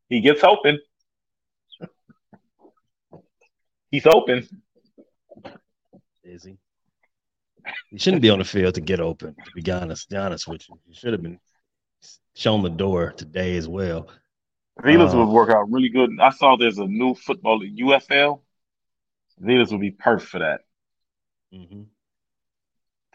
He 0.09 0.21
gets 0.21 0.43
open. 0.43 0.79
He's 3.89 4.05
open. 4.05 4.47
Is 6.23 6.43
he? 6.43 6.57
He 7.89 7.97
shouldn't 7.97 8.21
be 8.21 8.29
on 8.29 8.39
the 8.39 8.45
field 8.45 8.75
to 8.75 8.81
get 8.81 8.99
open. 8.99 9.35
To 9.35 9.61
be 9.61 9.71
honest, 9.71 10.09
be 10.09 10.17
honest 10.17 10.47
with 10.47 10.67
you, 10.67 10.79
he 10.85 10.93
should 10.93 11.13
have 11.13 11.21
been 11.21 11.39
shown 12.35 12.61
the 12.61 12.69
door 12.69 13.13
today 13.13 13.55
as 13.55 13.67
well. 13.67 14.09
Velus 14.81 15.13
uh, 15.13 15.17
would 15.17 15.29
work 15.29 15.49
out 15.49 15.71
really 15.71 15.89
good. 15.89 16.11
I 16.19 16.31
saw 16.31 16.55
there's 16.55 16.77
a 16.77 16.85
new 16.85 17.15
football 17.15 17.61
at 17.63 17.69
UFL. 17.69 18.41
Velus 19.41 19.71
would 19.71 19.81
be 19.81 19.91
perfect 19.91 20.31
for 20.31 20.39
that. 20.39 20.61
Mm-hmm. 21.53 21.83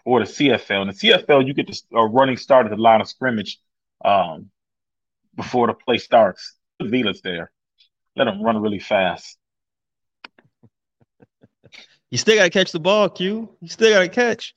Or 0.05 0.21
the 0.21 0.27
CFL. 0.27 0.83
In 0.83 0.89
the 0.89 0.95
CFL, 0.95 1.47
you 1.47 1.55
get 1.55 1.67
the 1.67 1.81
a 1.95 2.07
running 2.07 2.37
start 2.37 2.67
at 2.67 2.71
the 2.71 2.77
line 2.77 3.01
of 3.01 3.09
scrimmage 3.09 3.59
um, 4.05 4.51
before 5.37 5.67
the 5.67 5.75
play 5.75 5.99
starts. 5.99 6.57
Velus 6.81 7.21
there. 7.23 7.51
Let 8.17 8.29
him 8.29 8.43
run 8.43 8.61
really 8.61 8.79
fast. 8.79 9.37
You 12.11 12.19
still 12.19 12.37
got 12.37 12.45
to 12.45 12.51
catch 12.51 12.73
the 12.73 12.81
ball, 12.81 13.09
Q. 13.09 13.49
You 13.61 13.69
still 13.69 13.93
got 13.93 14.01
to 14.01 14.09
catch. 14.09 14.55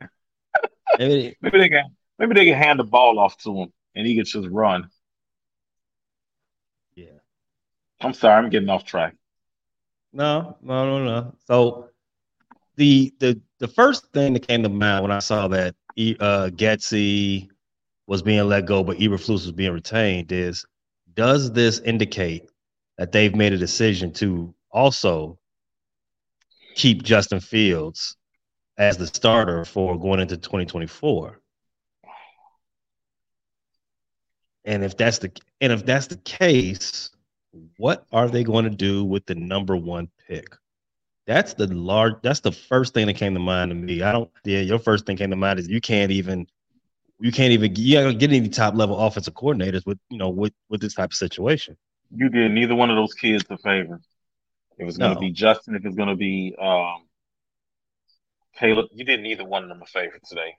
maybe, 0.98 1.36
maybe 1.40 1.58
they 1.58 1.68
can 1.68 1.84
maybe 2.18 2.34
they 2.34 2.44
can 2.44 2.58
hand 2.58 2.80
the 2.80 2.84
ball 2.84 3.18
off 3.18 3.38
to 3.38 3.56
him 3.56 3.72
and 3.94 4.06
he 4.06 4.16
can 4.16 4.24
just 4.24 4.48
run. 4.48 4.88
Yeah. 6.94 7.06
I'm 8.02 8.14
sorry, 8.14 8.42
I'm 8.44 8.50
getting 8.50 8.68
off 8.68 8.84
track. 8.84 9.14
No, 10.12 10.56
no, 10.62 10.98
no, 10.98 11.04
no. 11.04 11.34
So 11.46 11.88
the 12.76 13.12
the 13.18 13.40
the 13.58 13.68
first 13.68 14.12
thing 14.12 14.34
that 14.34 14.46
came 14.46 14.62
to 14.62 14.68
mind 14.68 15.02
when 15.02 15.12
I 15.12 15.20
saw 15.20 15.48
that 15.48 15.74
uh 15.98 16.50
Getsy 16.54 17.48
was 18.06 18.22
being 18.22 18.46
let 18.48 18.66
go, 18.66 18.82
but 18.82 18.98
Eberflus 18.98 19.28
was 19.28 19.52
being 19.52 19.72
retained 19.72 20.32
is 20.32 20.66
does 21.14 21.52
this 21.52 21.78
indicate 21.80 22.48
that 22.98 23.12
they've 23.12 23.34
made 23.34 23.52
a 23.52 23.58
decision 23.58 24.12
to 24.12 24.54
also 24.70 25.38
keep 26.74 27.02
Justin 27.02 27.40
Fields 27.40 28.16
as 28.78 28.96
the 28.96 29.06
starter 29.06 29.64
for 29.64 29.98
going 29.98 30.20
into 30.20 30.36
2024. 30.36 31.40
And 34.64 34.84
if 34.84 34.96
that's 34.96 35.18
the 35.18 35.32
and 35.60 35.72
if 35.72 35.84
that's 35.84 36.06
the 36.06 36.16
case, 36.16 37.10
what 37.76 38.06
are 38.12 38.28
they 38.28 38.44
going 38.44 38.64
to 38.64 38.70
do 38.70 39.04
with 39.04 39.26
the 39.26 39.34
number 39.34 39.76
one 39.76 40.08
pick? 40.26 40.56
That's 41.26 41.54
the 41.54 41.66
large. 41.68 42.14
That's 42.22 42.40
the 42.40 42.52
first 42.52 42.94
thing 42.94 43.06
that 43.06 43.14
came 43.14 43.34
to 43.34 43.40
mind 43.40 43.70
to 43.70 43.74
me. 43.74 44.02
I 44.02 44.12
don't. 44.12 44.30
Yeah, 44.44 44.60
your 44.60 44.78
first 44.78 45.06
thing 45.06 45.16
came 45.16 45.30
to 45.30 45.36
mind 45.36 45.58
is 45.58 45.68
you 45.68 45.80
can't 45.80 46.10
even, 46.10 46.46
you 47.20 47.30
can't 47.30 47.52
even. 47.52 47.74
You 47.76 48.00
don't 48.00 48.18
get 48.18 48.32
any 48.32 48.48
top 48.48 48.74
level 48.74 48.98
offensive 48.98 49.34
coordinators 49.34 49.86
with 49.86 49.98
you 50.10 50.18
know 50.18 50.30
with 50.30 50.52
with 50.68 50.80
this 50.80 50.94
type 50.94 51.10
of 51.10 51.14
situation. 51.14 51.76
You 52.14 52.28
did 52.28 52.50
neither 52.50 52.74
one 52.74 52.90
of 52.90 52.96
those 52.96 53.14
kids 53.14 53.44
a 53.50 53.58
favor. 53.58 54.00
It 54.78 54.84
was 54.84 54.98
going 54.98 55.10
to 55.10 55.14
no. 55.14 55.20
be 55.20 55.30
Justin. 55.30 55.76
If 55.76 55.84
it's 55.84 55.96
going 55.96 56.08
to 56.08 56.16
be 56.16 56.56
um, 56.60 57.06
Caleb, 58.58 58.86
you 58.92 59.04
did 59.04 59.20
neither 59.20 59.44
one 59.44 59.62
of 59.62 59.68
them 59.68 59.80
a 59.80 59.86
favor 59.86 60.18
today. 60.28 60.56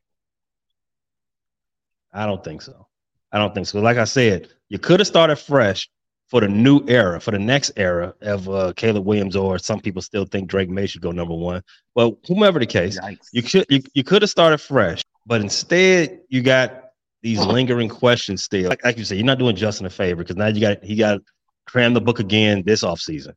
I 2.13 2.25
don't 2.25 2.43
think 2.43 2.61
so. 2.61 2.87
I 3.31 3.39
don't 3.39 3.53
think 3.53 3.67
so. 3.67 3.81
Like 3.81 3.97
I 3.97 4.03
said, 4.05 4.49
you 4.69 4.79
could 4.79 4.99
have 4.99 5.07
started 5.07 5.35
fresh 5.37 5.89
for 6.27 6.41
the 6.41 6.47
new 6.47 6.83
era, 6.87 7.19
for 7.19 7.31
the 7.31 7.39
next 7.39 7.71
era 7.75 8.13
of 8.21 8.49
uh, 8.49 8.73
Caleb 8.75 9.05
Williams, 9.05 9.35
or 9.35 9.59
some 9.59 9.79
people 9.79 10.01
still 10.01 10.25
think 10.25 10.47
Drake 10.49 10.69
Maye 10.69 10.87
should 10.87 11.01
go 11.01 11.11
number 11.11 11.35
one. 11.35 11.61
Well, 11.95 12.17
whomever 12.27 12.59
the 12.59 12.65
case, 12.65 12.99
Yikes. 12.99 13.27
you 13.31 13.43
could 13.43 13.65
you, 13.69 13.81
you 13.93 14.03
could 14.03 14.21
have 14.21 14.31
started 14.31 14.57
fresh, 14.59 15.03
but 15.25 15.41
instead 15.41 16.21
you 16.29 16.41
got 16.41 16.83
these 17.21 17.39
lingering 17.39 17.89
questions 17.89 18.43
still. 18.43 18.69
Like, 18.69 18.83
like 18.83 18.97
you 18.97 19.05
said, 19.05 19.17
you're 19.17 19.25
not 19.25 19.39
doing 19.39 19.55
Justin 19.55 19.85
a 19.85 19.89
favor 19.89 20.23
because 20.23 20.35
now 20.35 20.47
you 20.47 20.61
got 20.61 20.83
he 20.83 20.95
got 20.95 21.21
cram 21.65 21.93
the 21.93 22.01
book 22.01 22.19
again 22.19 22.63
this 22.65 22.83
offseason. 22.83 23.33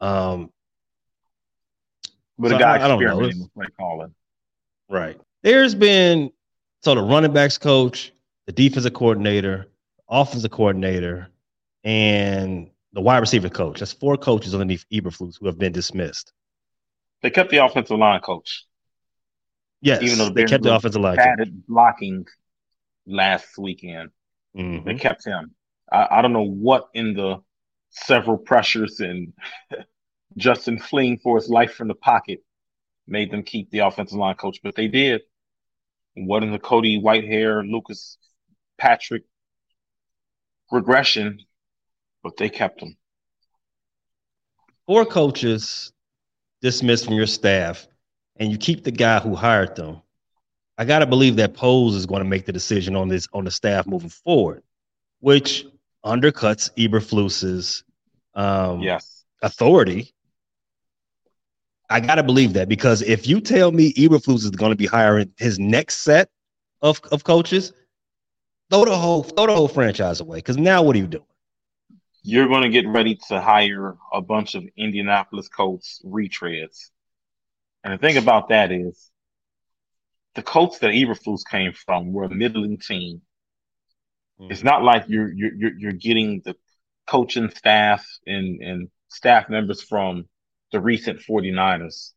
Um, 0.00 0.50
but 2.38 2.50
so 2.50 2.56
a 2.56 2.58
guy 2.58 2.78
I, 2.78 2.84
I 2.84 2.88
don't 2.88 3.02
know. 3.02 3.30
play 3.54 3.66
calling. 3.78 4.14
Right. 4.88 5.20
There's 5.42 5.74
been 5.74 6.30
so 6.82 6.94
the 6.94 7.02
running 7.02 7.32
backs 7.32 7.58
coach, 7.58 8.12
the 8.46 8.52
defensive 8.52 8.94
coordinator, 8.94 9.68
offensive 10.08 10.50
coordinator, 10.50 11.28
and 11.84 12.70
the 12.92 13.00
wide 13.00 13.18
receiver 13.18 13.48
coach. 13.48 13.80
That's 13.80 13.92
four 13.92 14.16
coaches 14.16 14.54
underneath 14.54 14.84
Eberflus 14.92 15.38
who 15.38 15.46
have 15.46 15.58
been 15.58 15.72
dismissed. 15.72 16.32
They 17.22 17.30
kept 17.30 17.50
the 17.50 17.64
offensive 17.64 17.98
line 17.98 18.20
coach. 18.20 18.64
Yes, 19.82 20.02
even 20.02 20.18
though 20.18 20.30
they 20.30 20.44
kept 20.44 20.62
the 20.62 20.74
offensive 20.74 21.00
line 21.00 21.18
added 21.18 21.66
blocking 21.66 22.26
last 23.06 23.56
weekend. 23.56 24.10
Mm-hmm. 24.56 24.86
They 24.86 24.94
kept 24.94 25.24
him. 25.24 25.54
I, 25.90 26.08
I, 26.10 26.22
don't 26.22 26.32
know 26.32 26.46
what 26.46 26.88
in 26.92 27.14
the 27.14 27.38
several 27.90 28.36
pressures 28.36 29.00
and 29.00 29.32
Justin 30.36 30.78
fleeing 30.78 31.18
for 31.18 31.36
his 31.36 31.48
life 31.48 31.74
from 31.74 31.88
the 31.88 31.94
pocket 31.94 32.40
made 33.06 33.30
them 33.30 33.42
keep 33.42 33.70
the 33.70 33.80
offensive 33.80 34.18
line 34.18 34.36
coach, 34.36 34.60
but 34.62 34.74
they 34.74 34.88
did. 34.88 35.22
What 36.14 36.42
in 36.42 36.52
the 36.52 36.58
Cody 36.58 37.00
Whitehair, 37.00 37.68
Lucas 37.68 38.18
Patrick 38.78 39.24
regression, 40.70 41.40
but 42.22 42.36
they 42.36 42.48
kept 42.48 42.80
him. 42.80 42.96
Four 44.86 45.06
coaches 45.06 45.92
dismissed 46.62 47.06
from 47.06 47.14
your 47.14 47.26
staff, 47.26 47.86
and 48.36 48.50
you 48.50 48.58
keep 48.58 48.84
the 48.84 48.90
guy 48.90 49.20
who 49.20 49.34
hired 49.34 49.76
them. 49.76 50.02
I 50.78 50.84
gotta 50.84 51.06
believe 51.06 51.36
that 51.36 51.54
Poles 51.54 51.94
is 51.94 52.06
going 52.06 52.22
to 52.22 52.28
make 52.28 52.46
the 52.46 52.52
decision 52.52 52.96
on 52.96 53.08
this 53.08 53.28
on 53.32 53.44
the 53.44 53.50
staff 53.50 53.86
moving 53.86 54.08
forward, 54.08 54.62
which 55.20 55.66
undercuts 56.04 56.70
Eberflus's 56.76 57.84
um, 58.34 58.80
yes. 58.80 59.24
authority. 59.42 60.14
I 61.90 62.00
gotta 62.00 62.22
believe 62.22 62.54
that 62.54 62.68
because 62.68 63.02
if 63.02 63.26
you 63.26 63.40
tell 63.40 63.72
me 63.72 63.92
Eberflus 63.94 64.44
is 64.44 64.50
going 64.50 64.70
to 64.70 64.76
be 64.76 64.86
hiring 64.86 65.32
his 65.36 65.58
next 65.58 65.98
set 65.98 66.30
of, 66.82 67.00
of 67.12 67.24
coaches, 67.24 67.72
throw 68.70 68.84
the 68.84 68.96
whole 68.96 69.24
throw 69.24 69.46
the 69.46 69.54
whole 69.54 69.68
franchise 69.68 70.20
away. 70.20 70.38
Because 70.38 70.56
now 70.56 70.82
what 70.82 70.96
are 70.96 71.00
you 71.00 71.06
doing? 71.06 71.24
You're 72.22 72.48
going 72.48 72.62
to 72.62 72.68
get 72.68 72.86
ready 72.86 73.18
to 73.28 73.40
hire 73.40 73.96
a 74.12 74.20
bunch 74.20 74.54
of 74.54 74.64
Indianapolis 74.76 75.48
Colts 75.48 76.02
retreads, 76.04 76.90
and 77.82 77.94
the 77.94 77.98
thing 77.98 78.16
about 78.16 78.48
that 78.50 78.70
is, 78.72 79.10
the 80.34 80.42
Colts 80.42 80.78
that 80.80 80.90
Eberflus 80.90 81.42
came 81.50 81.72
from 81.72 82.12
were 82.12 82.24
a 82.24 82.30
middling 82.30 82.78
team. 82.78 83.22
Mm-hmm. 84.40 84.52
It's 84.52 84.62
not 84.62 84.82
like 84.82 85.04
you're 85.08 85.32
you're 85.32 85.72
you're 85.78 85.92
getting 85.92 86.42
the 86.44 86.56
coaching 87.06 87.50
staff 87.50 88.06
and, 88.26 88.60
and 88.62 88.88
staff 89.08 89.48
members 89.48 89.82
from 89.82 90.26
the 90.72 90.80
recent 90.80 91.20
49ers 91.28 92.12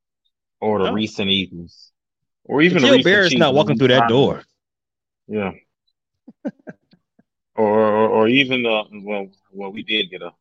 or 0.61 0.83
the 0.83 0.89
oh. 0.89 0.93
recent 0.93 1.31
Eagles 1.31 1.91
or 2.45 2.61
even 2.61 2.81
the 2.81 2.89
recent 2.89 3.03
Bears 3.03 3.33
not 3.33 3.53
walking 3.53 3.77
through 3.77 3.87
that 3.89 4.07
door. 4.07 4.43
Yeah. 5.27 5.51
or, 7.55 8.07
or, 8.07 8.27
even 8.27 8.65
uh 8.65 8.83
well 8.91 9.27
well 9.51 9.71
we 9.71 9.83
did 9.83 10.09
get 10.09 10.21
a 10.21 10.31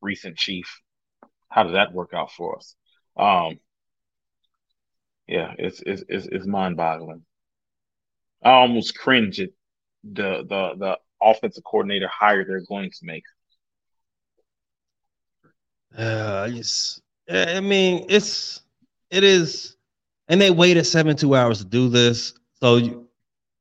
recent 0.00 0.36
chief. 0.36 0.80
How 1.48 1.64
did 1.64 1.74
that 1.74 1.92
work 1.92 2.14
out 2.14 2.32
for 2.32 2.56
us? 2.56 2.74
Um 3.16 3.58
yeah, 5.26 5.54
it's 5.58 5.82
it's 5.84 6.04
it's, 6.08 6.26
it's 6.26 6.46
mind 6.46 6.76
boggling. 6.76 7.24
I 8.42 8.50
almost 8.50 8.98
cringe 8.98 9.40
at 9.40 9.50
the 10.04 10.44
the 10.48 10.74
the 10.78 10.98
offensive 11.22 11.64
coordinator 11.64 12.08
hire 12.08 12.44
they're 12.44 12.64
going 12.68 12.90
to 12.90 13.06
make. 13.06 13.24
Uh. 15.96 16.48
I 17.30 17.60
mean, 17.60 18.06
it's 18.08 18.60
it 19.10 19.24
is, 19.24 19.76
and 20.28 20.40
they 20.40 20.50
waited 20.50 20.84
seven 20.84 21.16
two 21.16 21.34
hours 21.34 21.58
to 21.58 21.64
do 21.64 21.88
this. 21.88 22.34
So 22.60 22.76
you, 22.76 23.08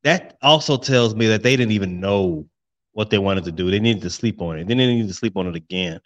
that 0.04 0.38
also 0.42 0.78
tells 0.78 1.16
me 1.16 1.28
that 1.28 1.44
they 1.44 1.56
didn't 1.56 1.74
even 1.74 2.00
know 2.00 2.48
what 2.94 3.10
they 3.10 3.18
wanted 3.18 3.46
to 3.46 3.52
do. 3.52 3.72
They 3.72 3.80
needed 3.80 4.02
to 4.04 4.10
sleep 4.10 4.42
on 4.42 4.60
it. 4.60 4.68
They 4.68 4.76
didn't 4.76 4.98
need 4.98 5.08
to 5.08 5.14
sleep 5.14 5.38
on 5.38 5.48
it 5.48 5.56
again. 5.56 6.02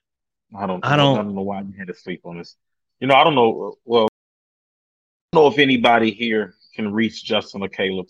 I 0.56 0.68
don't. 0.68 0.86
I 0.86 0.96
don't, 0.96 1.18
I 1.20 1.24
don't 1.24 1.36
know 1.36 1.42
why 1.42 1.62
you 1.62 1.74
had 1.78 1.88
to 1.88 1.96
sleep 1.96 2.22
on 2.26 2.38
this. 2.38 2.56
You 3.00 3.08
know, 3.08 3.16
I 3.16 3.24
don't 3.24 3.36
know. 3.36 3.76
Well, 3.84 4.06
I 4.06 5.36
don't 5.36 5.44
know 5.44 5.52
if 5.52 5.60
anybody 5.60 6.12
here 6.12 6.56
can 6.76 6.92
reach 6.94 7.24
Justin 7.24 7.64
or 7.64 7.70
Caleb. 7.70 8.08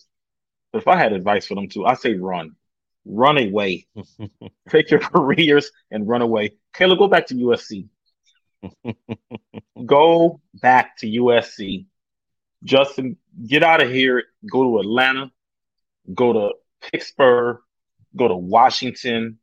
But 0.71 0.81
if 0.81 0.87
I 0.87 0.97
had 0.97 1.13
advice 1.13 1.47
for 1.47 1.55
them 1.55 1.69
too, 1.69 1.85
I 1.85 1.93
say 1.93 2.15
run, 2.15 2.55
run 3.05 3.37
away, 3.37 3.87
take 4.69 4.91
your 4.91 4.99
careers 4.99 5.71
and 5.91 6.07
run 6.07 6.21
away. 6.21 6.51
Caleb, 6.73 6.99
go 6.99 7.07
back 7.07 7.27
to 7.27 7.35
USC. 7.35 7.87
go 9.85 10.41
back 10.55 10.97
to 10.97 11.07
USC. 11.07 11.85
Justin, 12.63 13.17
get 13.47 13.63
out 13.63 13.81
of 13.81 13.91
here. 13.91 14.23
Go 14.51 14.63
to 14.63 14.79
Atlanta. 14.79 15.31
Go 16.13 16.33
to 16.33 16.53
Pittsburgh. 16.81 17.59
Go 18.15 18.27
to 18.27 18.35
Washington. 18.35 19.39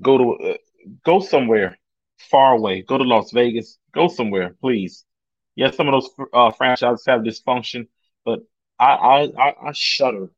Go 0.00 0.18
to 0.18 0.50
uh, 0.50 0.56
go 1.04 1.20
somewhere 1.20 1.78
far 2.18 2.52
away. 2.52 2.82
Go 2.82 2.98
to 2.98 3.04
Las 3.04 3.30
Vegas. 3.32 3.78
Go 3.92 4.08
somewhere, 4.08 4.54
please. 4.60 5.04
Yes, 5.56 5.76
some 5.76 5.88
of 5.88 5.92
those 5.92 6.10
uh, 6.32 6.50
franchises 6.50 7.04
have 7.06 7.20
dysfunction, 7.20 7.86
but 8.24 8.40
I, 8.78 8.94
I 8.94 9.22
I 9.24 9.54
I 9.68 9.72
shudder. 9.72 10.30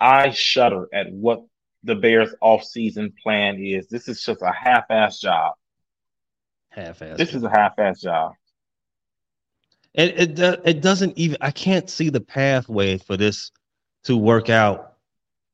I 0.00 0.30
shudder 0.30 0.88
at 0.92 1.12
what 1.12 1.44
the 1.84 1.94
Bears 1.94 2.34
off-season 2.40 3.12
plan 3.22 3.62
is. 3.62 3.88
This 3.88 4.08
is 4.08 4.22
just 4.22 4.42
a 4.42 4.52
half-ass 4.52 5.20
job. 5.20 5.54
Half-ass. 6.70 7.18
This 7.18 7.34
is 7.34 7.44
a 7.44 7.50
half-ass 7.50 8.00
job. 8.00 8.32
It, 9.94 10.38
it 10.38 10.60
it 10.64 10.80
doesn't 10.80 11.16
even. 11.18 11.36
I 11.40 11.50
can't 11.50 11.88
see 11.88 12.08
the 12.08 12.20
pathway 12.20 12.98
for 12.98 13.16
this 13.16 13.52
to 14.04 14.16
work 14.16 14.48
out 14.48 14.91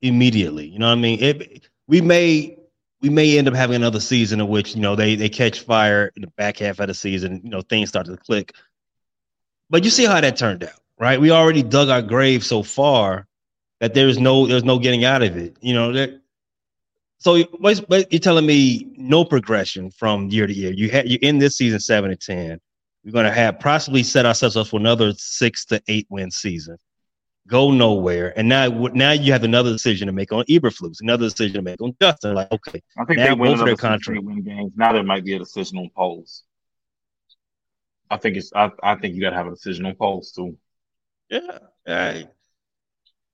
immediately. 0.02 0.66
You 0.66 0.78
know 0.78 0.86
what 0.88 0.98
I 0.98 1.00
mean? 1.00 1.22
It 1.22 1.68
we 1.86 2.00
may 2.00 2.58
we 3.00 3.10
may 3.10 3.38
end 3.38 3.48
up 3.48 3.54
having 3.54 3.76
another 3.76 4.00
season 4.00 4.40
in 4.40 4.48
which 4.48 4.74
you 4.74 4.80
know 4.80 4.96
they 4.96 5.14
they 5.14 5.28
catch 5.28 5.60
fire 5.60 6.12
in 6.16 6.22
the 6.22 6.28
back 6.36 6.58
half 6.58 6.80
of 6.80 6.88
the 6.88 6.94
season. 6.94 7.40
You 7.44 7.50
know 7.50 7.62
things 7.62 7.88
start 7.88 8.06
to 8.06 8.16
click. 8.16 8.54
But 9.70 9.84
you 9.84 9.90
see 9.90 10.06
how 10.06 10.20
that 10.20 10.36
turned 10.36 10.64
out, 10.64 10.80
right? 10.98 11.20
We 11.20 11.30
already 11.30 11.62
dug 11.62 11.88
our 11.88 12.02
grave 12.02 12.44
so 12.44 12.62
far 12.62 13.26
that 13.80 13.94
there's 13.94 14.18
no 14.18 14.46
there's 14.46 14.64
no 14.64 14.78
getting 14.78 15.04
out 15.04 15.22
of 15.22 15.36
it. 15.36 15.56
You 15.60 15.74
know 15.74 15.92
that. 15.92 16.20
So, 17.20 17.42
but 17.58 18.12
you're 18.12 18.20
telling 18.20 18.46
me 18.46 18.86
no 18.96 19.24
progression 19.24 19.90
from 19.90 20.28
year 20.28 20.46
to 20.46 20.52
year. 20.52 20.72
You 20.72 20.88
had 20.88 21.08
you 21.08 21.18
in 21.20 21.38
this 21.38 21.56
season 21.56 21.80
seven 21.80 22.10
and 22.10 22.20
ten. 22.20 22.60
We're 23.04 23.12
going 23.12 23.24
to 23.24 23.32
have 23.32 23.58
possibly 23.58 24.02
set 24.02 24.26
ourselves 24.26 24.56
up 24.56 24.68
for 24.68 24.78
another 24.78 25.12
six 25.14 25.64
to 25.66 25.82
eight 25.88 26.06
win 26.10 26.30
season. 26.30 26.76
Go 27.48 27.70
nowhere, 27.70 28.32
and 28.36 28.48
now 28.48 28.68
now 28.68 29.12
you 29.12 29.32
have 29.32 29.42
another 29.42 29.72
decision 29.72 30.06
to 30.06 30.12
make 30.12 30.32
on 30.32 30.44
Eberflus, 30.44 31.00
another 31.00 31.24
decision 31.24 31.54
to 31.54 31.62
make 31.62 31.80
on 31.80 31.96
Justin. 32.00 32.34
Like, 32.34 32.52
okay, 32.52 32.82
I 32.98 33.04
think 33.06 33.18
now 33.18 33.26
they 33.28 33.34
win 33.34 33.64
their 33.64 33.74
contract. 33.74 34.22
Win 34.22 34.42
games. 34.42 34.72
Now 34.76 34.92
there 34.92 35.02
might 35.02 35.24
be 35.24 35.32
a 35.32 35.38
decision 35.38 35.78
on 35.78 35.90
Poles. 35.96 36.44
I 38.10 38.18
think 38.18 38.36
it's. 38.36 38.52
I, 38.54 38.70
I 38.82 38.96
think 38.96 39.14
you 39.14 39.22
got 39.22 39.30
to 39.30 39.36
have 39.36 39.46
a 39.46 39.50
decision 39.50 39.86
on 39.86 39.94
Poles 39.94 40.30
too. 40.32 40.58
Yeah, 41.30 41.58
I, 41.86 42.28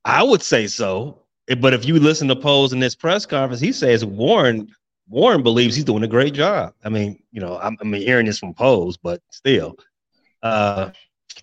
I 0.05 0.23
would 0.23 0.43
say 0.43 0.69
so. 0.69 1.21
But 1.59 1.75
if 1.75 1.85
you 1.85 1.99
listen 1.99 2.29
to 2.29 2.37
Poles 2.37 2.73
in 2.73 2.79
this 2.79 2.95
press 2.95 3.27
conference, 3.27 3.61
he 3.61 3.73
says 3.73 4.05
Warren 4.05 4.69
Warren 5.09 5.43
believes 5.43 5.75
he's 5.75 5.85
doing 5.85 6.05
a 6.05 6.09
great 6.09 6.35
job. 6.35 6.75
I 6.85 6.89
mean, 6.89 7.23
you 7.33 7.41
know, 7.41 7.59
I'm, 7.59 7.77
I'm 7.81 7.93
hearing 7.93 8.27
this 8.27 8.39
from 8.39 8.55
Poles, 8.55 8.97
but 8.97 9.21
still. 9.31 9.77
Uh, 10.43 10.91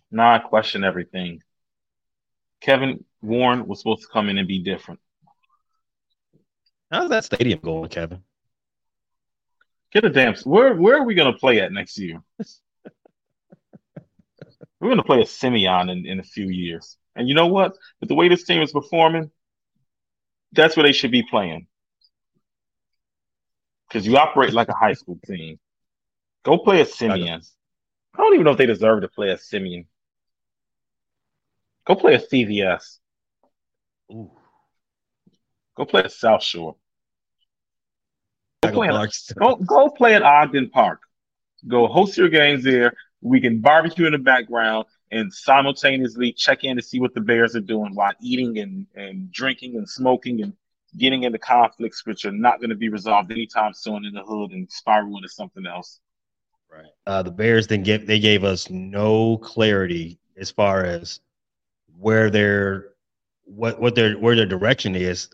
nah, 0.09 0.35
I 0.35 0.39
question 0.39 0.83
everything. 0.83 1.41
Kevin 2.61 3.03
Warren 3.21 3.67
was 3.67 3.79
supposed 3.79 4.03
to 4.03 4.07
come 4.07 4.29
in 4.29 4.37
and 4.37 4.47
be 4.47 4.59
different. 4.59 4.99
How's 6.91 7.09
that 7.09 7.25
stadium 7.25 7.59
going, 7.59 7.89
Kevin? 7.89 8.23
Get 9.91 10.05
a 10.05 10.09
damn. 10.09 10.35
Where 10.43 10.75
where 10.75 10.97
are 10.97 11.05
we 11.05 11.15
going 11.15 11.31
to 11.31 11.39
play 11.39 11.59
at 11.59 11.71
next 11.71 11.97
year? 11.97 12.21
We're 14.79 14.87
going 14.87 14.97
to 14.97 15.03
play 15.03 15.21
a 15.21 15.25
Simeon 15.25 15.89
in, 15.89 16.05
in 16.07 16.19
a 16.19 16.23
few 16.23 16.47
years. 16.47 16.97
And 17.15 17.27
you 17.29 17.35
know 17.35 17.47
what? 17.47 17.77
With 17.99 18.09
the 18.09 18.15
way 18.15 18.29
this 18.29 18.45
team 18.45 18.61
is 18.63 18.71
performing, 18.71 19.29
that's 20.53 20.75
where 20.75 20.83
they 20.83 20.91
should 20.91 21.11
be 21.11 21.23
playing. 21.23 21.67
Because 23.87 24.07
you 24.07 24.17
operate 24.17 24.53
like 24.53 24.69
a 24.69 24.73
high 24.73 24.93
school 24.93 25.19
team. 25.25 25.59
Go 26.43 26.57
play 26.57 26.81
a 26.81 26.85
Simeon. 26.85 27.41
I 28.15 28.17
don't 28.17 28.33
even 28.33 28.45
know 28.45 28.51
if 28.51 28.57
they 28.57 28.65
deserve 28.65 29.01
to 29.01 29.07
play 29.07 29.29
a 29.29 29.37
Simeon. 29.37 29.85
Go 31.85 31.95
play 31.95 32.15
a 32.15 32.19
CVS. 32.19 32.99
Ooh. 34.11 34.31
Go 35.75 35.85
play 35.85 36.03
at 36.03 36.11
South 36.11 36.43
Shore. 36.43 36.75
Go 38.63 38.71
play, 38.71 38.89
at, 38.89 39.09
go, 39.39 39.55
go 39.65 39.89
play 39.89 40.13
at 40.13 40.21
Ogden 40.21 40.69
Park. 40.69 41.01
Go 41.67 41.87
host 41.87 42.17
your 42.17 42.29
games 42.29 42.63
there. 42.63 42.93
We 43.21 43.41
can 43.41 43.59
barbecue 43.59 44.05
in 44.05 44.11
the 44.11 44.19
background 44.19 44.85
and 45.11 45.33
simultaneously 45.33 46.31
check 46.33 46.63
in 46.63 46.77
to 46.77 46.83
see 46.83 46.99
what 46.99 47.13
the 47.13 47.21
Bears 47.21 47.55
are 47.55 47.61
doing 47.61 47.95
while 47.95 48.13
eating 48.21 48.59
and, 48.59 48.87
and 48.95 49.31
drinking 49.31 49.75
and 49.75 49.89
smoking 49.89 50.41
and 50.41 50.53
getting 50.97 51.23
into 51.23 51.37
conflicts 51.37 52.05
which 52.05 52.25
are 52.25 52.31
not 52.31 52.59
going 52.59 52.69
to 52.69 52.75
be 52.75 52.89
resolved 52.89 53.31
anytime 53.31 53.73
soon 53.73 54.05
in 54.05 54.13
the 54.13 54.23
hood 54.23 54.51
and 54.51 54.71
spiral 54.71 55.17
into 55.17 55.29
something 55.29 55.65
else. 55.65 55.99
Right. 56.71 56.85
Uh, 57.05 57.23
the 57.23 57.31
Bears 57.31 57.67
then 57.67 57.83
get 57.83 58.07
they 58.07 58.19
gave 58.19 58.43
us 58.43 58.69
no 58.69 59.37
clarity 59.37 60.19
as 60.37 60.49
far 60.49 60.85
as 60.85 61.19
where 62.01 62.29
their 62.29 62.89
what 63.45 63.79
what 63.79 63.95
their 63.95 64.17
where 64.17 64.35
their 64.35 64.45
direction 64.45 64.95
is 64.95 65.29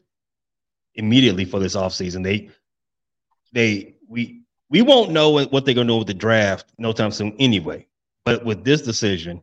immediately 0.95 1.45
for 1.45 1.59
this 1.59 1.75
offseason. 1.75 2.23
They 2.23 2.49
they 3.53 3.95
we 4.07 4.41
we 4.69 4.81
won't 4.81 5.11
know 5.11 5.29
what 5.29 5.65
they're 5.65 5.73
going 5.73 5.87
to 5.87 5.93
do 5.93 5.97
with 5.97 6.07
the 6.07 6.13
draft 6.13 6.73
no 6.77 6.91
time 6.91 7.11
soon 7.11 7.35
anyway. 7.39 7.87
But 8.25 8.43
with 8.43 8.65
this 8.65 8.81
decision, 8.81 9.41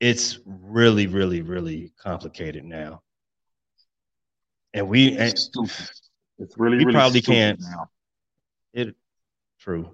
it's 0.00 0.38
really, 0.46 1.06
really, 1.06 1.42
really 1.42 1.92
complicated 1.98 2.64
now. 2.64 3.02
And 4.72 4.88
we 4.88 5.16
and 5.16 5.32
it's 5.32 5.50
really, 6.56 6.78
we 6.78 6.84
really 6.84 6.92
probably 6.92 7.20
can't. 7.20 7.60
Now. 7.60 7.90
It 8.72 8.96
true. 9.60 9.90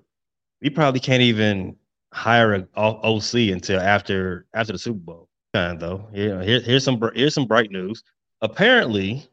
We 0.62 0.70
probably 0.70 1.00
can't 1.00 1.22
even 1.22 1.76
hire 2.12 2.52
an 2.54 2.68
OC 2.76 3.34
until 3.34 3.80
after 3.80 4.46
after 4.54 4.72
the 4.72 4.78
Super 4.78 5.00
Bowl. 5.00 5.29
Kind 5.52 5.80
though, 5.80 6.08
yeah. 6.12 6.42
Here, 6.42 6.60
here's 6.60 6.84
some 6.84 7.00
here's 7.14 7.34
some 7.34 7.46
bright 7.46 7.70
news. 7.70 8.04
Apparently, 8.40 9.28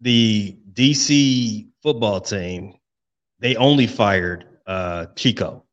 the 0.00 0.56
DC 0.72 1.66
football 1.82 2.20
team 2.20 2.74
they 3.40 3.56
only 3.56 3.86
fired 3.86 4.46
uh, 4.66 5.06
Chico. 5.16 5.64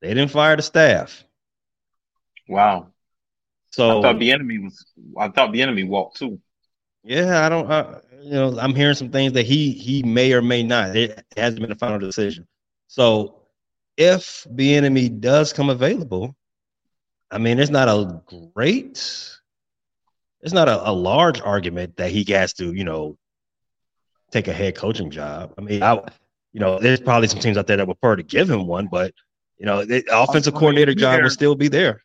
They 0.00 0.08
didn't 0.08 0.30
fire 0.30 0.56
the 0.56 0.62
staff. 0.62 1.24
Wow. 2.48 2.88
So 3.70 3.98
I 3.98 4.02
thought 4.02 4.16
Bieniemy 4.16 4.64
was. 4.64 4.86
I 5.16 5.28
thought 5.28 5.52
Bieniemy 5.52 5.86
walked 5.86 6.16
too. 6.16 6.40
Yeah, 7.04 7.46
I 7.46 7.48
don't. 7.48 7.70
Uh, 7.70 8.00
you 8.22 8.32
know, 8.32 8.58
I'm 8.58 8.74
hearing 8.74 8.94
some 8.94 9.10
things 9.10 9.34
that 9.34 9.46
he 9.46 9.72
he 9.72 10.02
may 10.02 10.32
or 10.32 10.42
may 10.42 10.62
not. 10.62 10.96
It 10.96 11.24
hasn't 11.36 11.60
been 11.60 11.70
a 11.70 11.76
final 11.76 11.98
decision. 11.98 12.48
So 12.88 13.42
if 13.96 14.46
Bieniemy 14.50 15.20
does 15.20 15.52
come 15.52 15.70
available, 15.70 16.34
I 17.30 17.38
mean, 17.38 17.58
it's 17.58 17.70
not 17.70 17.88
a 17.88 18.20
great, 18.54 18.98
it's 20.40 20.52
not 20.52 20.68
a, 20.68 20.90
a 20.90 20.92
large 20.92 21.40
argument 21.40 21.96
that 21.96 22.10
he 22.10 22.24
has 22.32 22.52
to, 22.54 22.72
you 22.72 22.84
know, 22.84 23.16
take 24.30 24.48
a 24.48 24.52
head 24.52 24.74
coaching 24.74 25.10
job. 25.10 25.54
I 25.56 25.60
mean, 25.60 25.82
I 25.82 26.00
you 26.52 26.60
know, 26.60 26.78
there's 26.78 27.00
probably 27.00 27.28
some 27.28 27.40
teams 27.40 27.56
out 27.56 27.66
there 27.66 27.76
that 27.76 27.86
would 27.86 28.00
prefer 28.00 28.16
to 28.16 28.22
give 28.22 28.50
him 28.50 28.66
one, 28.66 28.88
but 28.88 29.14
you 29.58 29.66
know, 29.66 29.84
the 29.84 30.04
offensive 30.10 30.54
coordinator 30.54 30.94
job 30.94 31.22
will 31.22 31.30
still 31.30 31.54
be 31.54 31.68
there. 31.68 32.02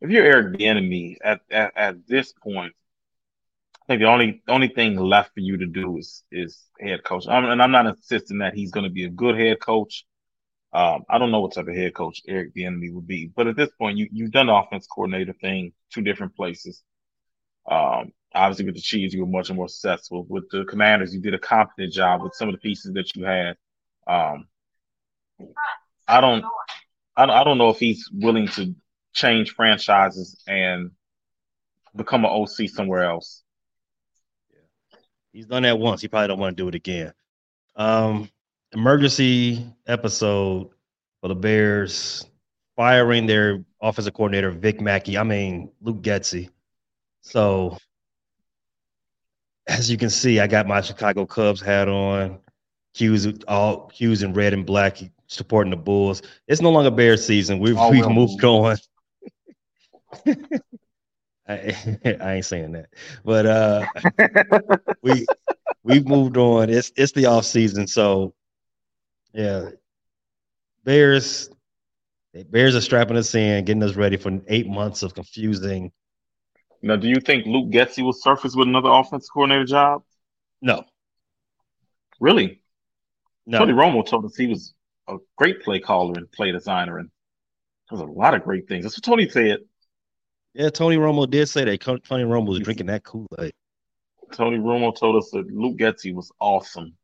If 0.00 0.10
you're 0.10 0.24
Eric 0.24 0.58
Bieniemy 0.58 1.16
at, 1.22 1.40
at 1.50 1.72
at 1.76 2.06
this 2.06 2.32
point, 2.32 2.72
I 3.74 3.86
think 3.88 4.00
the 4.00 4.08
only 4.08 4.42
only 4.48 4.68
thing 4.68 4.96
left 4.96 5.34
for 5.34 5.40
you 5.40 5.58
to 5.58 5.66
do 5.66 5.98
is 5.98 6.22
is 6.32 6.58
head 6.80 7.04
coach. 7.04 7.26
I'm, 7.28 7.44
and 7.44 7.60
I'm 7.60 7.72
not 7.72 7.86
insisting 7.86 8.38
that 8.38 8.54
he's 8.54 8.70
going 8.70 8.84
to 8.84 8.90
be 8.90 9.04
a 9.04 9.10
good 9.10 9.36
head 9.36 9.60
coach. 9.60 10.06
Um, 10.72 11.04
I 11.08 11.18
don't 11.18 11.32
know 11.32 11.40
what 11.40 11.54
type 11.54 11.66
of 11.66 11.74
head 11.74 11.94
coach 11.94 12.22
Eric 12.28 12.54
Bieniemy 12.54 12.92
would 12.94 13.06
be, 13.06 13.26
but 13.34 13.48
at 13.48 13.56
this 13.56 13.70
point, 13.78 13.98
you 13.98 14.08
you've 14.12 14.30
done 14.30 14.46
the 14.46 14.54
offense 14.54 14.86
coordinator 14.86 15.32
thing 15.32 15.72
two 15.92 16.02
different 16.02 16.36
places. 16.36 16.82
Um, 17.68 18.12
Obviously, 18.32 18.66
with 18.66 18.76
the 18.76 18.80
Chiefs, 18.80 19.12
you 19.12 19.20
were 19.20 19.26
much 19.26 19.50
more 19.50 19.68
successful. 19.68 20.24
With 20.28 20.48
the 20.50 20.64
Commanders, 20.64 21.12
you 21.12 21.20
did 21.20 21.34
a 21.34 21.38
competent 21.38 21.92
job 21.92 22.22
with 22.22 22.34
some 22.34 22.48
of 22.48 22.54
the 22.54 22.60
pieces 22.60 22.92
that 22.94 23.14
you 23.16 23.24
had. 23.24 23.56
Um, 24.06 24.46
I 26.06 26.20
don't, 26.20 26.44
I 27.16 27.26
don't, 27.26 27.36
I 27.36 27.44
don't 27.44 27.58
know 27.58 27.70
if 27.70 27.78
he's 27.80 28.08
willing 28.12 28.46
to 28.48 28.74
change 29.12 29.50
franchises 29.52 30.40
and 30.46 30.92
become 31.96 32.24
an 32.24 32.30
OC 32.30 32.68
somewhere 32.68 33.02
else. 33.02 33.42
Yeah. 34.52 34.98
He's 35.32 35.46
done 35.46 35.64
that 35.64 35.78
once. 35.78 36.00
He 36.00 36.06
probably 36.06 36.28
don't 36.28 36.38
want 36.38 36.56
to 36.56 36.62
do 36.62 36.68
it 36.68 36.76
again. 36.76 37.12
Um, 37.74 38.30
emergency 38.72 39.66
episode 39.86 40.70
for 41.20 41.28
the 41.28 41.34
Bears 41.34 42.26
firing 42.76 43.26
their 43.26 43.64
offensive 43.80 44.14
coordinator 44.14 44.50
Vic 44.50 44.80
Mackey. 44.80 45.18
I 45.18 45.22
mean 45.22 45.70
Luke 45.80 46.02
Getsy. 46.02 46.50
So 47.22 47.76
as 49.66 49.90
you 49.90 49.96
can 49.96 50.10
see, 50.10 50.40
I 50.40 50.46
got 50.46 50.66
my 50.66 50.80
Chicago 50.80 51.26
Cubs 51.26 51.60
hat 51.60 51.88
on. 51.88 52.38
Q's 52.94 53.28
all 53.46 53.86
Q's 53.88 54.22
in 54.22 54.32
red 54.32 54.52
and 54.52 54.66
black 54.66 54.98
supporting 55.28 55.70
the 55.70 55.76
Bulls. 55.76 56.22
It's 56.48 56.60
no 56.60 56.70
longer 56.70 56.90
Bear 56.90 57.16
season. 57.16 57.60
We've 57.60 57.78
we've 57.90 58.08
moved 58.08 58.42
on. 58.44 58.76
I, 61.48 61.76
I 62.20 62.34
ain't 62.34 62.44
saying 62.44 62.72
that, 62.72 62.88
but 63.24 63.46
uh, 63.46 63.86
we 65.02 65.26
we've 65.84 66.06
moved 66.06 66.36
on. 66.36 66.68
It's 66.70 66.92
it's 66.96 67.12
the 67.12 67.26
off 67.26 67.44
season, 67.44 67.86
so 67.86 68.34
yeah. 69.32 69.70
Bears, 70.84 71.50
Bears 72.50 72.74
are 72.74 72.80
strapping 72.80 73.16
us 73.16 73.34
in, 73.34 73.64
getting 73.64 73.82
us 73.82 73.96
ready 73.96 74.16
for 74.16 74.40
eight 74.48 74.66
months 74.66 75.02
of 75.02 75.14
confusing 75.14 75.92
now, 76.82 76.96
do 76.96 77.08
you 77.08 77.20
think 77.20 77.46
Luke 77.46 77.70
Getsy 77.70 78.02
will 78.02 78.12
surface 78.12 78.54
with 78.56 78.68
another 78.68 78.88
offensive 78.88 79.28
coordinator 79.32 79.64
job? 79.64 80.02
No. 80.62 80.84
Really? 82.20 82.62
No. 83.46 83.58
Tony 83.58 83.72
Romo 83.72 84.06
told 84.06 84.24
us 84.24 84.36
he 84.36 84.46
was 84.46 84.74
a 85.08 85.16
great 85.36 85.62
play 85.62 85.80
caller 85.80 86.14
and 86.16 86.30
play 86.32 86.52
designer, 86.52 86.98
and 86.98 87.10
there 87.90 87.98
was 87.98 88.08
a 88.08 88.10
lot 88.10 88.34
of 88.34 88.44
great 88.44 88.66
things. 88.68 88.84
That's 88.84 88.96
what 88.96 89.04
Tony 89.04 89.28
said. 89.28 89.58
Yeah, 90.54 90.70
Tony 90.70 90.96
Romo 90.96 91.28
did 91.28 91.48
say 91.48 91.64
that. 91.64 91.80
Tony 91.80 92.24
Romo 92.24 92.48
was 92.48 92.60
drinking 92.60 92.86
that 92.86 93.04
Kool 93.04 93.26
Aid. 93.38 93.52
Tony 94.32 94.58
Romo 94.58 94.94
told 94.94 95.16
us 95.16 95.30
that 95.30 95.50
Luke 95.52 95.76
Getsy 95.76 96.14
was 96.14 96.30
awesome. 96.40 96.94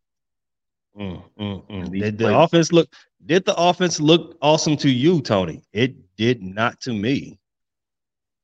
Mm, 0.99 1.23
mm, 1.39 1.67
mm. 1.69 2.01
Did 2.01 2.19
the 2.19 2.39
offense 2.39 2.73
look? 2.73 2.89
Did 3.25 3.45
the 3.45 3.55
offense 3.57 4.01
look 4.01 4.37
awesome 4.41 4.77
to 4.79 4.89
you, 4.89 5.21
Tony? 5.21 5.63
It 5.73 6.17
did 6.17 6.43
not 6.43 6.81
to 6.83 6.93
me. 6.93 7.39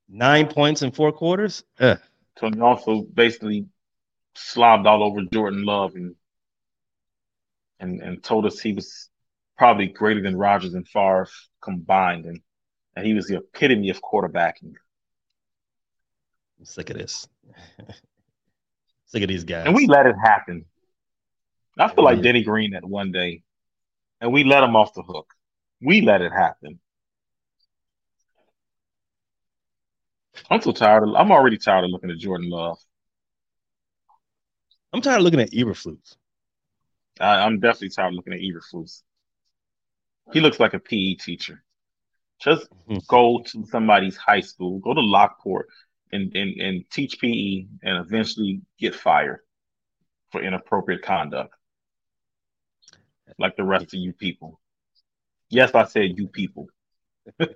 Nine 0.09 0.49
points 0.49 0.83
in 0.83 0.91
four 0.91 1.13
quarters. 1.13 1.65
Eh. 1.81 1.97
Tony 2.37 2.61
also 2.61 3.03
basically 3.03 3.67
slobbed 4.35 4.87
all 4.87 5.03
over 5.03 5.23
Jordan 5.33 5.65
Love 5.65 5.95
and 5.95 6.15
and 7.81 8.01
and 8.03 8.23
told 8.23 8.45
us 8.45 8.61
he 8.61 8.73
was 8.73 9.09
probably 9.57 9.87
greater 9.87 10.23
than 10.23 10.37
Rodgers 10.37 10.75
and 10.75 10.87
Favre 10.87 11.29
combined, 11.63 12.27
and 12.27 12.41
and 12.97 13.07
he 13.07 13.15
was 13.15 13.27
the 13.27 13.39
epitome 13.39 13.89
of 13.91 14.03
quarterbacking. 14.03 14.75
I'm 16.59 16.65
sick 16.65 16.91
of 16.91 16.99
this. 16.99 17.27
sick 19.07 19.23
of 19.23 19.29
these 19.29 19.45
guys. 19.45 19.67
And 19.67 19.75
we 19.75 19.87
let 19.87 20.07
it 20.07 20.17
happen. 20.23 20.67
I 21.79 21.89
feel 21.89 22.05
like 22.05 22.21
Denny 22.23 22.43
Green 22.43 22.73
that 22.73 22.85
one 22.85 23.13
day, 23.13 23.43
and 24.21 24.33
we 24.33 24.45
let 24.45 24.63
him 24.63 24.77
off 24.77 24.95
the 24.95 25.03
hook. 25.03 25.33
We 25.81 26.01
let 26.03 26.21
it 26.21 26.33
happen. 26.33 26.79
I'm 30.51 30.61
so 30.61 30.73
tired. 30.73 31.05
Of, 31.05 31.15
I'm 31.15 31.33
already 31.33 31.57
tired 31.57 31.85
of 31.85 31.91
looking 31.91 32.11
at 32.11 32.19
Jordan 32.19 32.51
Love. 32.51 32.79
I'm 34.93 35.01
tired 35.01 35.19
of 35.19 35.23
looking 35.23 35.41
at 35.41 35.53
Eberflus. 35.53 36.17
I, 37.19 37.47
am 37.47 37.61
definitely 37.61 37.91
tired 37.91 38.09
of 38.09 38.15
looking 38.15 38.35
at 38.35 38.41
Eberflus. 38.41 39.03
He 40.33 40.41
looks 40.41 40.61
like 40.61 40.75
a 40.75 40.79
PE 40.79 41.15
teacher. 41.15 41.65
Just 42.41 42.69
mm-hmm. 42.71 42.99
go 43.09 43.43
to 43.47 43.65
somebody's 43.67 44.17
high 44.17 44.41
school, 44.41 44.79
go 44.81 44.93
to 44.93 45.01
Lockport, 45.01 45.69
and, 46.13 46.35
and, 46.37 46.61
and 46.61 46.91
teach 46.91 47.19
PE, 47.21 47.67
and 47.83 48.05
eventually 48.07 48.61
get 48.79 48.95
fired 48.95 49.41
for 50.31 50.43
inappropriate 50.43 51.03
conduct 51.03 51.55
like 53.39 53.57
the 53.57 53.65
rest 53.65 53.87
of 53.87 53.95
you 53.95 54.13
people. 54.13 54.61
Yes, 55.51 55.75
I 55.75 55.85
said 55.85 56.17
you 56.17 56.29
people. 56.29 56.69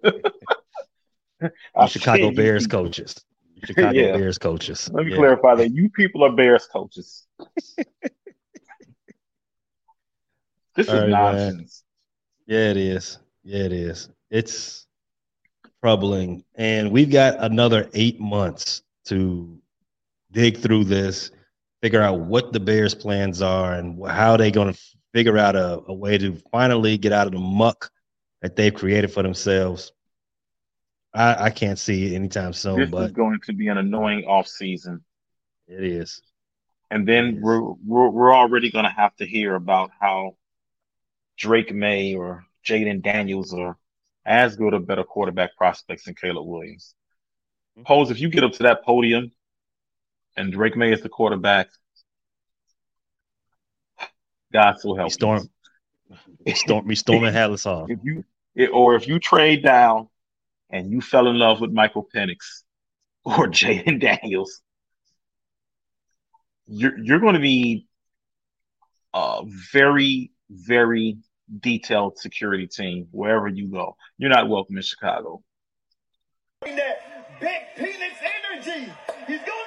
Chicago 1.89 2.31
Bears 2.31 2.67
coaches. 2.67 3.25
Chicago 3.65 3.91
yeah. 3.99 4.13
Bears 4.17 4.39
coaches. 4.39 4.91
Let 4.93 5.07
me 5.07 5.13
yeah. 5.13 5.19
clarify 5.19 5.55
that 5.57 5.71
you 5.71 5.89
people 5.91 6.25
are 6.25 6.33
Bears 6.33 6.67
coaches. 6.67 7.27
this 10.75 10.89
All 10.89 10.95
is 10.95 11.01
right, 11.03 11.09
nonsense. 11.09 11.85
Man. 12.47 12.59
Yeah, 12.59 12.71
it 12.71 12.77
is. 12.77 13.19
Yeah, 13.45 13.65
it 13.65 13.73
is. 13.73 14.09
It's 14.31 14.87
troubling. 15.83 16.45
And 16.55 16.91
we've 16.91 17.11
got 17.11 17.43
another 17.43 17.89
eight 17.95 18.21
months 18.21 18.83
to 19.07 19.59
dig 20.33 20.59
through 20.59 20.85
this, 20.85 21.31
figure 21.83 22.03
out 22.03 22.21
what 22.21 22.53
the 22.53 22.61
Bears' 22.61 22.95
plans 22.95 23.41
are 23.43 23.75
and 23.75 24.05
how 24.07 24.37
they're 24.37 24.51
going 24.51 24.73
to 24.73 24.81
figure 25.17 25.39
out 25.39 25.57
a, 25.57 25.81
a 25.89 25.95
way 25.95 26.19
to 26.19 26.37
finally 26.53 26.99
get 26.99 27.11
out 27.11 27.27
of 27.27 27.33
the 27.33 27.39
muck 27.39 27.91
that 28.43 28.55
they've 28.55 28.75
created 28.75 29.11
for 29.11 29.23
themselves. 29.23 29.91
I, 31.15 31.45
I 31.45 31.51
can't 31.51 31.79
see 31.79 32.05
it 32.05 32.15
anytime 32.15 32.53
soon. 32.53 32.81
This 32.81 32.91
but 32.91 33.05
is 33.05 33.13
going 33.13 33.41
to 33.47 33.55
be 33.55 33.69
an 33.69 33.79
annoying 33.79 34.27
off 34.27 34.47
season. 34.47 35.03
It 35.69 35.83
is. 35.83 36.21
And 36.91 37.09
then 37.09 37.41
we're, 37.41 37.63
we're 37.63 38.11
we're 38.11 38.35
already 38.35 38.71
going 38.71 38.85
to 38.85 38.91
have 38.91 39.17
to 39.17 39.27
hear 39.27 39.55
about 39.55 39.91
how 39.99 40.37
Drake 41.39 41.75
Maye 41.75 42.15
or 42.15 42.45
Jayden 42.63 43.03
Daniels 43.03 43.55
are 43.55 43.79
as 44.27 44.55
good 44.57 44.75
or 44.75 44.81
better 44.81 45.03
quarterback 45.03 45.57
prospects 45.57 46.05
than 46.05 46.15
Caleb 46.15 46.47
Williams. 46.47 46.95
Mm-hmm. 47.73 47.85
Poles 47.85 48.11
if 48.11 48.21
you 48.21 48.29
get 48.29 48.45
up 48.45 48.53
to 48.53 48.65
that 48.65 48.85
podium 48.85 49.33
and 50.37 50.53
Drake 50.53 50.77
Maye 50.77 50.93
is 50.93 51.01
the 51.01 51.09
quarterback, 51.09 51.69
God 54.53 54.81
so 54.81 54.95
help. 54.95 55.11
Storm, 55.11 55.49
storm, 56.55 56.87
me 56.87 56.95
storming 56.95 57.33
Halas 57.33 57.91
If 57.91 57.99
you, 58.03 58.25
or 58.73 58.95
if 58.95 59.09
you 59.09 59.19
trade 59.19 59.63
down 59.63 60.09
and 60.71 60.91
you 60.91 61.01
fell 61.01 61.29
in 61.29 61.39
love 61.39 61.61
with 61.61 61.73
Michael 61.73 62.07
Penix 62.15 62.63
or 63.25 63.47
Jayden 63.49 64.01
Daniels, 64.01 64.63
you're 66.67 66.99
you're 66.99 67.21
going 67.21 67.35
to 67.35 67.41
be 67.41 67.87
a 69.15 69.43
very 69.45 70.33
very 70.51 71.19
detailed 71.61 72.19
security 72.19 72.67
team 72.67 73.09
wherever 73.11 73.49
you 73.49 73.69
go. 73.69 73.97
You're 74.19 74.31
not 74.31 74.49
welcome 74.49 74.77
in 74.77 74.83
Chicago. 74.83 75.43
That 76.63 77.41
big 77.41 77.63
penis 77.77 78.19
energy. 78.21 78.93
He's 79.27 79.41
going 79.41 79.66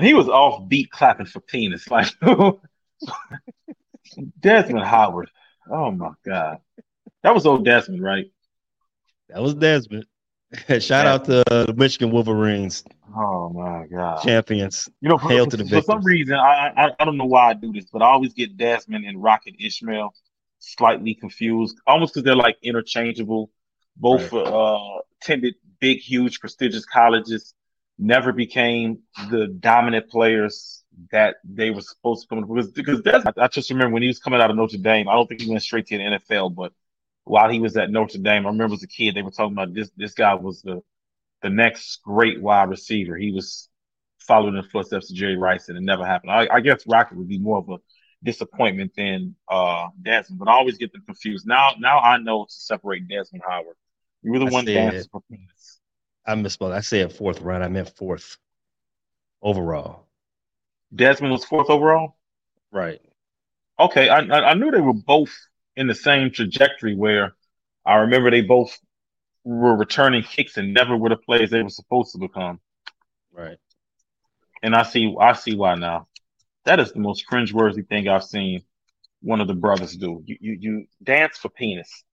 and 0.00 0.06
he 0.06 0.14
was 0.14 0.30
off 0.30 0.66
beat 0.66 0.90
clapping 0.90 1.26
for 1.26 1.40
penis. 1.40 1.86
Like 1.90 2.10
Desmond 4.40 4.84
Howard. 4.84 5.30
Oh 5.70 5.90
my 5.90 6.10
god, 6.24 6.58
that 7.22 7.34
was 7.34 7.46
old 7.46 7.66
Desmond, 7.66 8.02
right? 8.02 8.30
That 9.28 9.42
was 9.42 9.54
Desmond. 9.54 10.06
Shout 10.80 11.06
out 11.06 11.24
to 11.26 11.44
the 11.46 11.74
Michigan 11.76 12.10
Wolverines. 12.10 12.82
Oh 13.14 13.50
my 13.50 13.86
god, 13.86 14.22
champions! 14.22 14.88
You 15.02 15.10
know, 15.10 15.18
for, 15.18 15.28
to 15.28 15.56
the 15.56 15.66
for 15.66 15.82
some 15.82 16.02
reason, 16.02 16.34
I, 16.34 16.72
I 16.76 16.90
I 16.98 17.04
don't 17.04 17.18
know 17.18 17.26
why 17.26 17.50
I 17.50 17.54
do 17.54 17.72
this, 17.72 17.86
but 17.92 18.02
I 18.02 18.06
always 18.06 18.32
get 18.32 18.56
Desmond 18.56 19.04
and 19.04 19.22
Rocket 19.22 19.54
Ismail 19.58 20.12
slightly 20.58 21.14
confused, 21.14 21.78
almost 21.86 22.14
because 22.14 22.24
they're 22.24 22.34
like 22.34 22.56
interchangeable. 22.62 23.50
Both 23.96 24.32
right. 24.32 24.46
uh, 24.46 25.00
attended 25.20 25.56
big, 25.78 25.98
huge, 25.98 26.40
prestigious 26.40 26.86
colleges 26.86 27.54
never 28.00 28.32
became 28.32 29.00
the 29.30 29.46
dominant 29.46 30.08
players 30.08 30.82
that 31.12 31.36
they 31.44 31.70
were 31.70 31.82
supposed 31.82 32.22
to 32.22 32.28
come 32.28 32.40
because 32.46 32.70
because 32.72 33.02
that's, 33.02 33.24
I 33.38 33.48
just 33.48 33.70
remember 33.70 33.94
when 33.94 34.02
he 34.02 34.08
was 34.08 34.18
coming 34.18 34.40
out 34.40 34.50
of 34.50 34.56
Notre 34.56 34.78
Dame. 34.78 35.08
I 35.08 35.14
don't 35.14 35.28
think 35.28 35.42
he 35.42 35.50
went 35.50 35.62
straight 35.62 35.86
to 35.88 35.98
the 35.98 36.04
NFL, 36.04 36.54
but 36.54 36.72
while 37.24 37.50
he 37.50 37.60
was 37.60 37.76
at 37.76 37.90
Notre 37.90 38.18
Dame, 38.18 38.46
I 38.46 38.50
remember 38.50 38.74
as 38.74 38.82
a 38.82 38.88
kid 38.88 39.14
they 39.14 39.22
were 39.22 39.30
talking 39.30 39.52
about 39.52 39.74
this 39.74 39.90
this 39.96 40.14
guy 40.14 40.34
was 40.34 40.62
the 40.62 40.82
the 41.42 41.50
next 41.50 42.02
great 42.02 42.40
wide 42.40 42.70
receiver. 42.70 43.16
He 43.16 43.32
was 43.32 43.68
following 44.18 44.54
the 44.54 44.62
footsteps 44.62 45.10
of 45.10 45.16
Jerry 45.16 45.36
Rice, 45.36 45.68
and 45.68 45.76
it 45.76 45.82
never 45.82 46.04
happened. 46.04 46.32
I, 46.32 46.48
I 46.50 46.60
guess 46.60 46.86
Rocket 46.86 47.16
would 47.16 47.28
be 47.28 47.38
more 47.38 47.58
of 47.58 47.68
a 47.68 47.76
disappointment 48.22 48.92
than 48.96 49.34
uh, 49.48 49.88
Desmond, 50.02 50.38
but 50.38 50.48
I 50.48 50.52
always 50.52 50.78
get 50.78 50.92
them 50.92 51.02
confused. 51.04 51.46
Now 51.46 51.72
now 51.78 51.98
I 51.98 52.18
know 52.18 52.44
to 52.44 52.52
separate 52.52 53.08
Desmond 53.08 53.42
Howard. 53.46 53.76
You 54.22 54.32
were 54.32 54.38
the 54.38 54.46
I 54.46 54.50
one 54.50 54.64
dancing. 54.64 55.10
I 56.26 56.34
misspoke. 56.34 56.72
I 56.72 56.80
said 56.80 57.12
fourth 57.12 57.40
round. 57.40 57.64
I 57.64 57.68
meant 57.68 57.96
fourth 57.96 58.36
overall. 59.42 60.06
Desmond 60.94 61.32
was 61.32 61.44
fourth 61.44 61.70
overall. 61.70 62.16
Right. 62.72 63.00
Okay, 63.78 64.08
I, 64.08 64.18
I 64.18 64.54
knew 64.54 64.70
they 64.70 64.80
were 64.80 64.92
both 64.92 65.34
in 65.76 65.86
the 65.86 65.94
same 65.94 66.30
trajectory 66.30 66.94
where 66.94 67.32
I 67.86 67.96
remember 67.96 68.30
they 68.30 68.42
both 68.42 68.78
were 69.44 69.74
returning 69.74 70.22
kicks 70.22 70.56
and 70.56 70.74
never 70.74 70.96
were 70.96 71.08
the 71.08 71.16
players 71.16 71.50
they 71.50 71.62
were 71.62 71.70
supposed 71.70 72.12
to 72.12 72.18
become. 72.18 72.60
Right. 73.32 73.56
And 74.62 74.74
I 74.74 74.82
see 74.82 75.14
I 75.18 75.32
see 75.32 75.56
why 75.56 75.76
now. 75.76 76.08
That 76.66 76.78
is 76.78 76.92
the 76.92 77.00
most 77.00 77.24
cringeworthy 77.30 77.88
thing 77.88 78.08
I've 78.08 78.24
seen 78.24 78.62
one 79.22 79.40
of 79.40 79.48
the 79.48 79.54
brothers 79.54 79.96
do. 79.96 80.22
You 80.26 80.36
you, 80.40 80.56
you 80.60 80.86
dance 81.02 81.38
for 81.38 81.48
penis. 81.48 82.04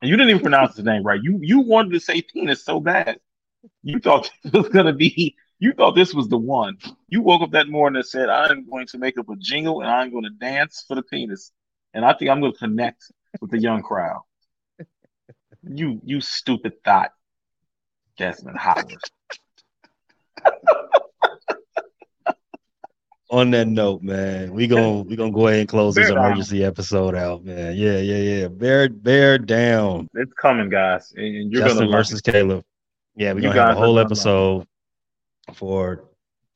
And 0.00 0.10
you 0.10 0.16
didn't 0.16 0.30
even 0.30 0.42
pronounce 0.42 0.76
his 0.76 0.84
name 0.84 1.02
right. 1.02 1.20
You 1.22 1.38
you 1.42 1.60
wanted 1.60 1.92
to 1.92 2.00
say 2.00 2.22
penis 2.22 2.64
so 2.64 2.80
bad. 2.80 3.18
You 3.82 3.98
thought 3.98 4.30
it 4.44 4.52
was 4.52 4.68
gonna 4.68 4.92
be. 4.92 5.36
You 5.60 5.72
thought 5.72 5.94
this 5.94 6.12
was 6.12 6.28
the 6.28 6.36
one. 6.36 6.78
You 7.08 7.22
woke 7.22 7.42
up 7.42 7.52
that 7.52 7.68
morning 7.68 7.98
and 7.98 8.06
said, 8.06 8.28
"I'm 8.28 8.68
going 8.68 8.86
to 8.88 8.98
make 8.98 9.18
up 9.18 9.28
a 9.28 9.36
jingle 9.36 9.80
and 9.80 9.90
I'm 9.90 10.10
going 10.10 10.24
to 10.24 10.30
dance 10.30 10.84
for 10.86 10.94
the 10.94 11.02
penis." 11.02 11.52
And 11.94 12.04
I 12.04 12.12
think 12.12 12.30
I'm 12.30 12.40
going 12.40 12.52
to 12.52 12.58
connect 12.58 13.10
with 13.40 13.50
the 13.50 13.58
young 13.58 13.82
crowd. 13.82 14.22
You 15.66 15.98
you 16.04 16.20
stupid 16.20 16.84
thought, 16.84 17.12
Desmond 18.18 18.58
Howard. 18.58 18.98
on 23.34 23.50
that 23.50 23.66
note, 23.66 24.02
man, 24.02 24.52
we 24.52 24.66
gonna 24.66 25.00
we 25.02 25.16
gonna 25.16 25.32
go 25.32 25.48
ahead 25.48 25.60
and 25.60 25.68
close 25.68 25.94
bear 25.94 26.04
this 26.04 26.12
emergency 26.12 26.60
down. 26.60 26.68
episode 26.68 27.14
out, 27.14 27.44
man. 27.44 27.74
Yeah, 27.74 27.98
yeah, 27.98 28.16
yeah. 28.16 28.48
Bear 28.48 28.88
bear 28.88 29.38
down. 29.38 30.08
It's 30.14 30.32
coming, 30.34 30.68
guys. 30.68 31.12
And 31.16 31.52
you're 31.52 31.66
Justin 31.66 31.90
versus 31.90 32.20
Caleb. 32.20 32.64
Yeah, 33.16 33.32
we're 33.32 33.42
gonna 33.42 33.60
have 33.60 33.76
a 33.76 33.80
whole 33.80 33.98
episode 33.98 34.66
for 35.54 36.04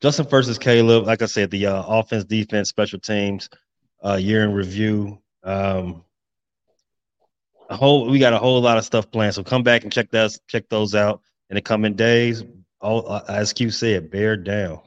Justin 0.01 0.27
versus 0.27 0.57
Caleb. 0.57 1.05
Like 1.05 1.21
I 1.21 1.25
said, 1.25 1.51
the 1.51 1.67
uh, 1.67 1.83
offense, 1.85 2.25
defense, 2.25 2.69
special 2.69 2.99
teams, 2.99 3.49
uh, 4.03 4.15
year 4.15 4.43
in 4.43 4.53
review. 4.53 5.19
Um, 5.43 6.03
a 7.69 7.77
whole 7.77 8.09
we 8.09 8.19
got 8.19 8.33
a 8.33 8.37
whole 8.37 8.59
lot 8.61 8.77
of 8.77 8.85
stuff 8.85 9.09
planned. 9.11 9.35
So 9.35 9.43
come 9.43 9.63
back 9.63 9.83
and 9.83 9.91
check 9.91 10.09
those 10.11 10.39
check 10.47 10.67
those 10.69 10.95
out 10.95 11.21
in 11.49 11.55
the 11.55 11.61
coming 11.61 11.95
days. 11.95 12.43
All 12.81 13.09
uh, 13.09 13.23
as 13.27 13.53
Q 13.53 13.71
said, 13.71 14.11
bear 14.11 14.35
down. 14.35 14.81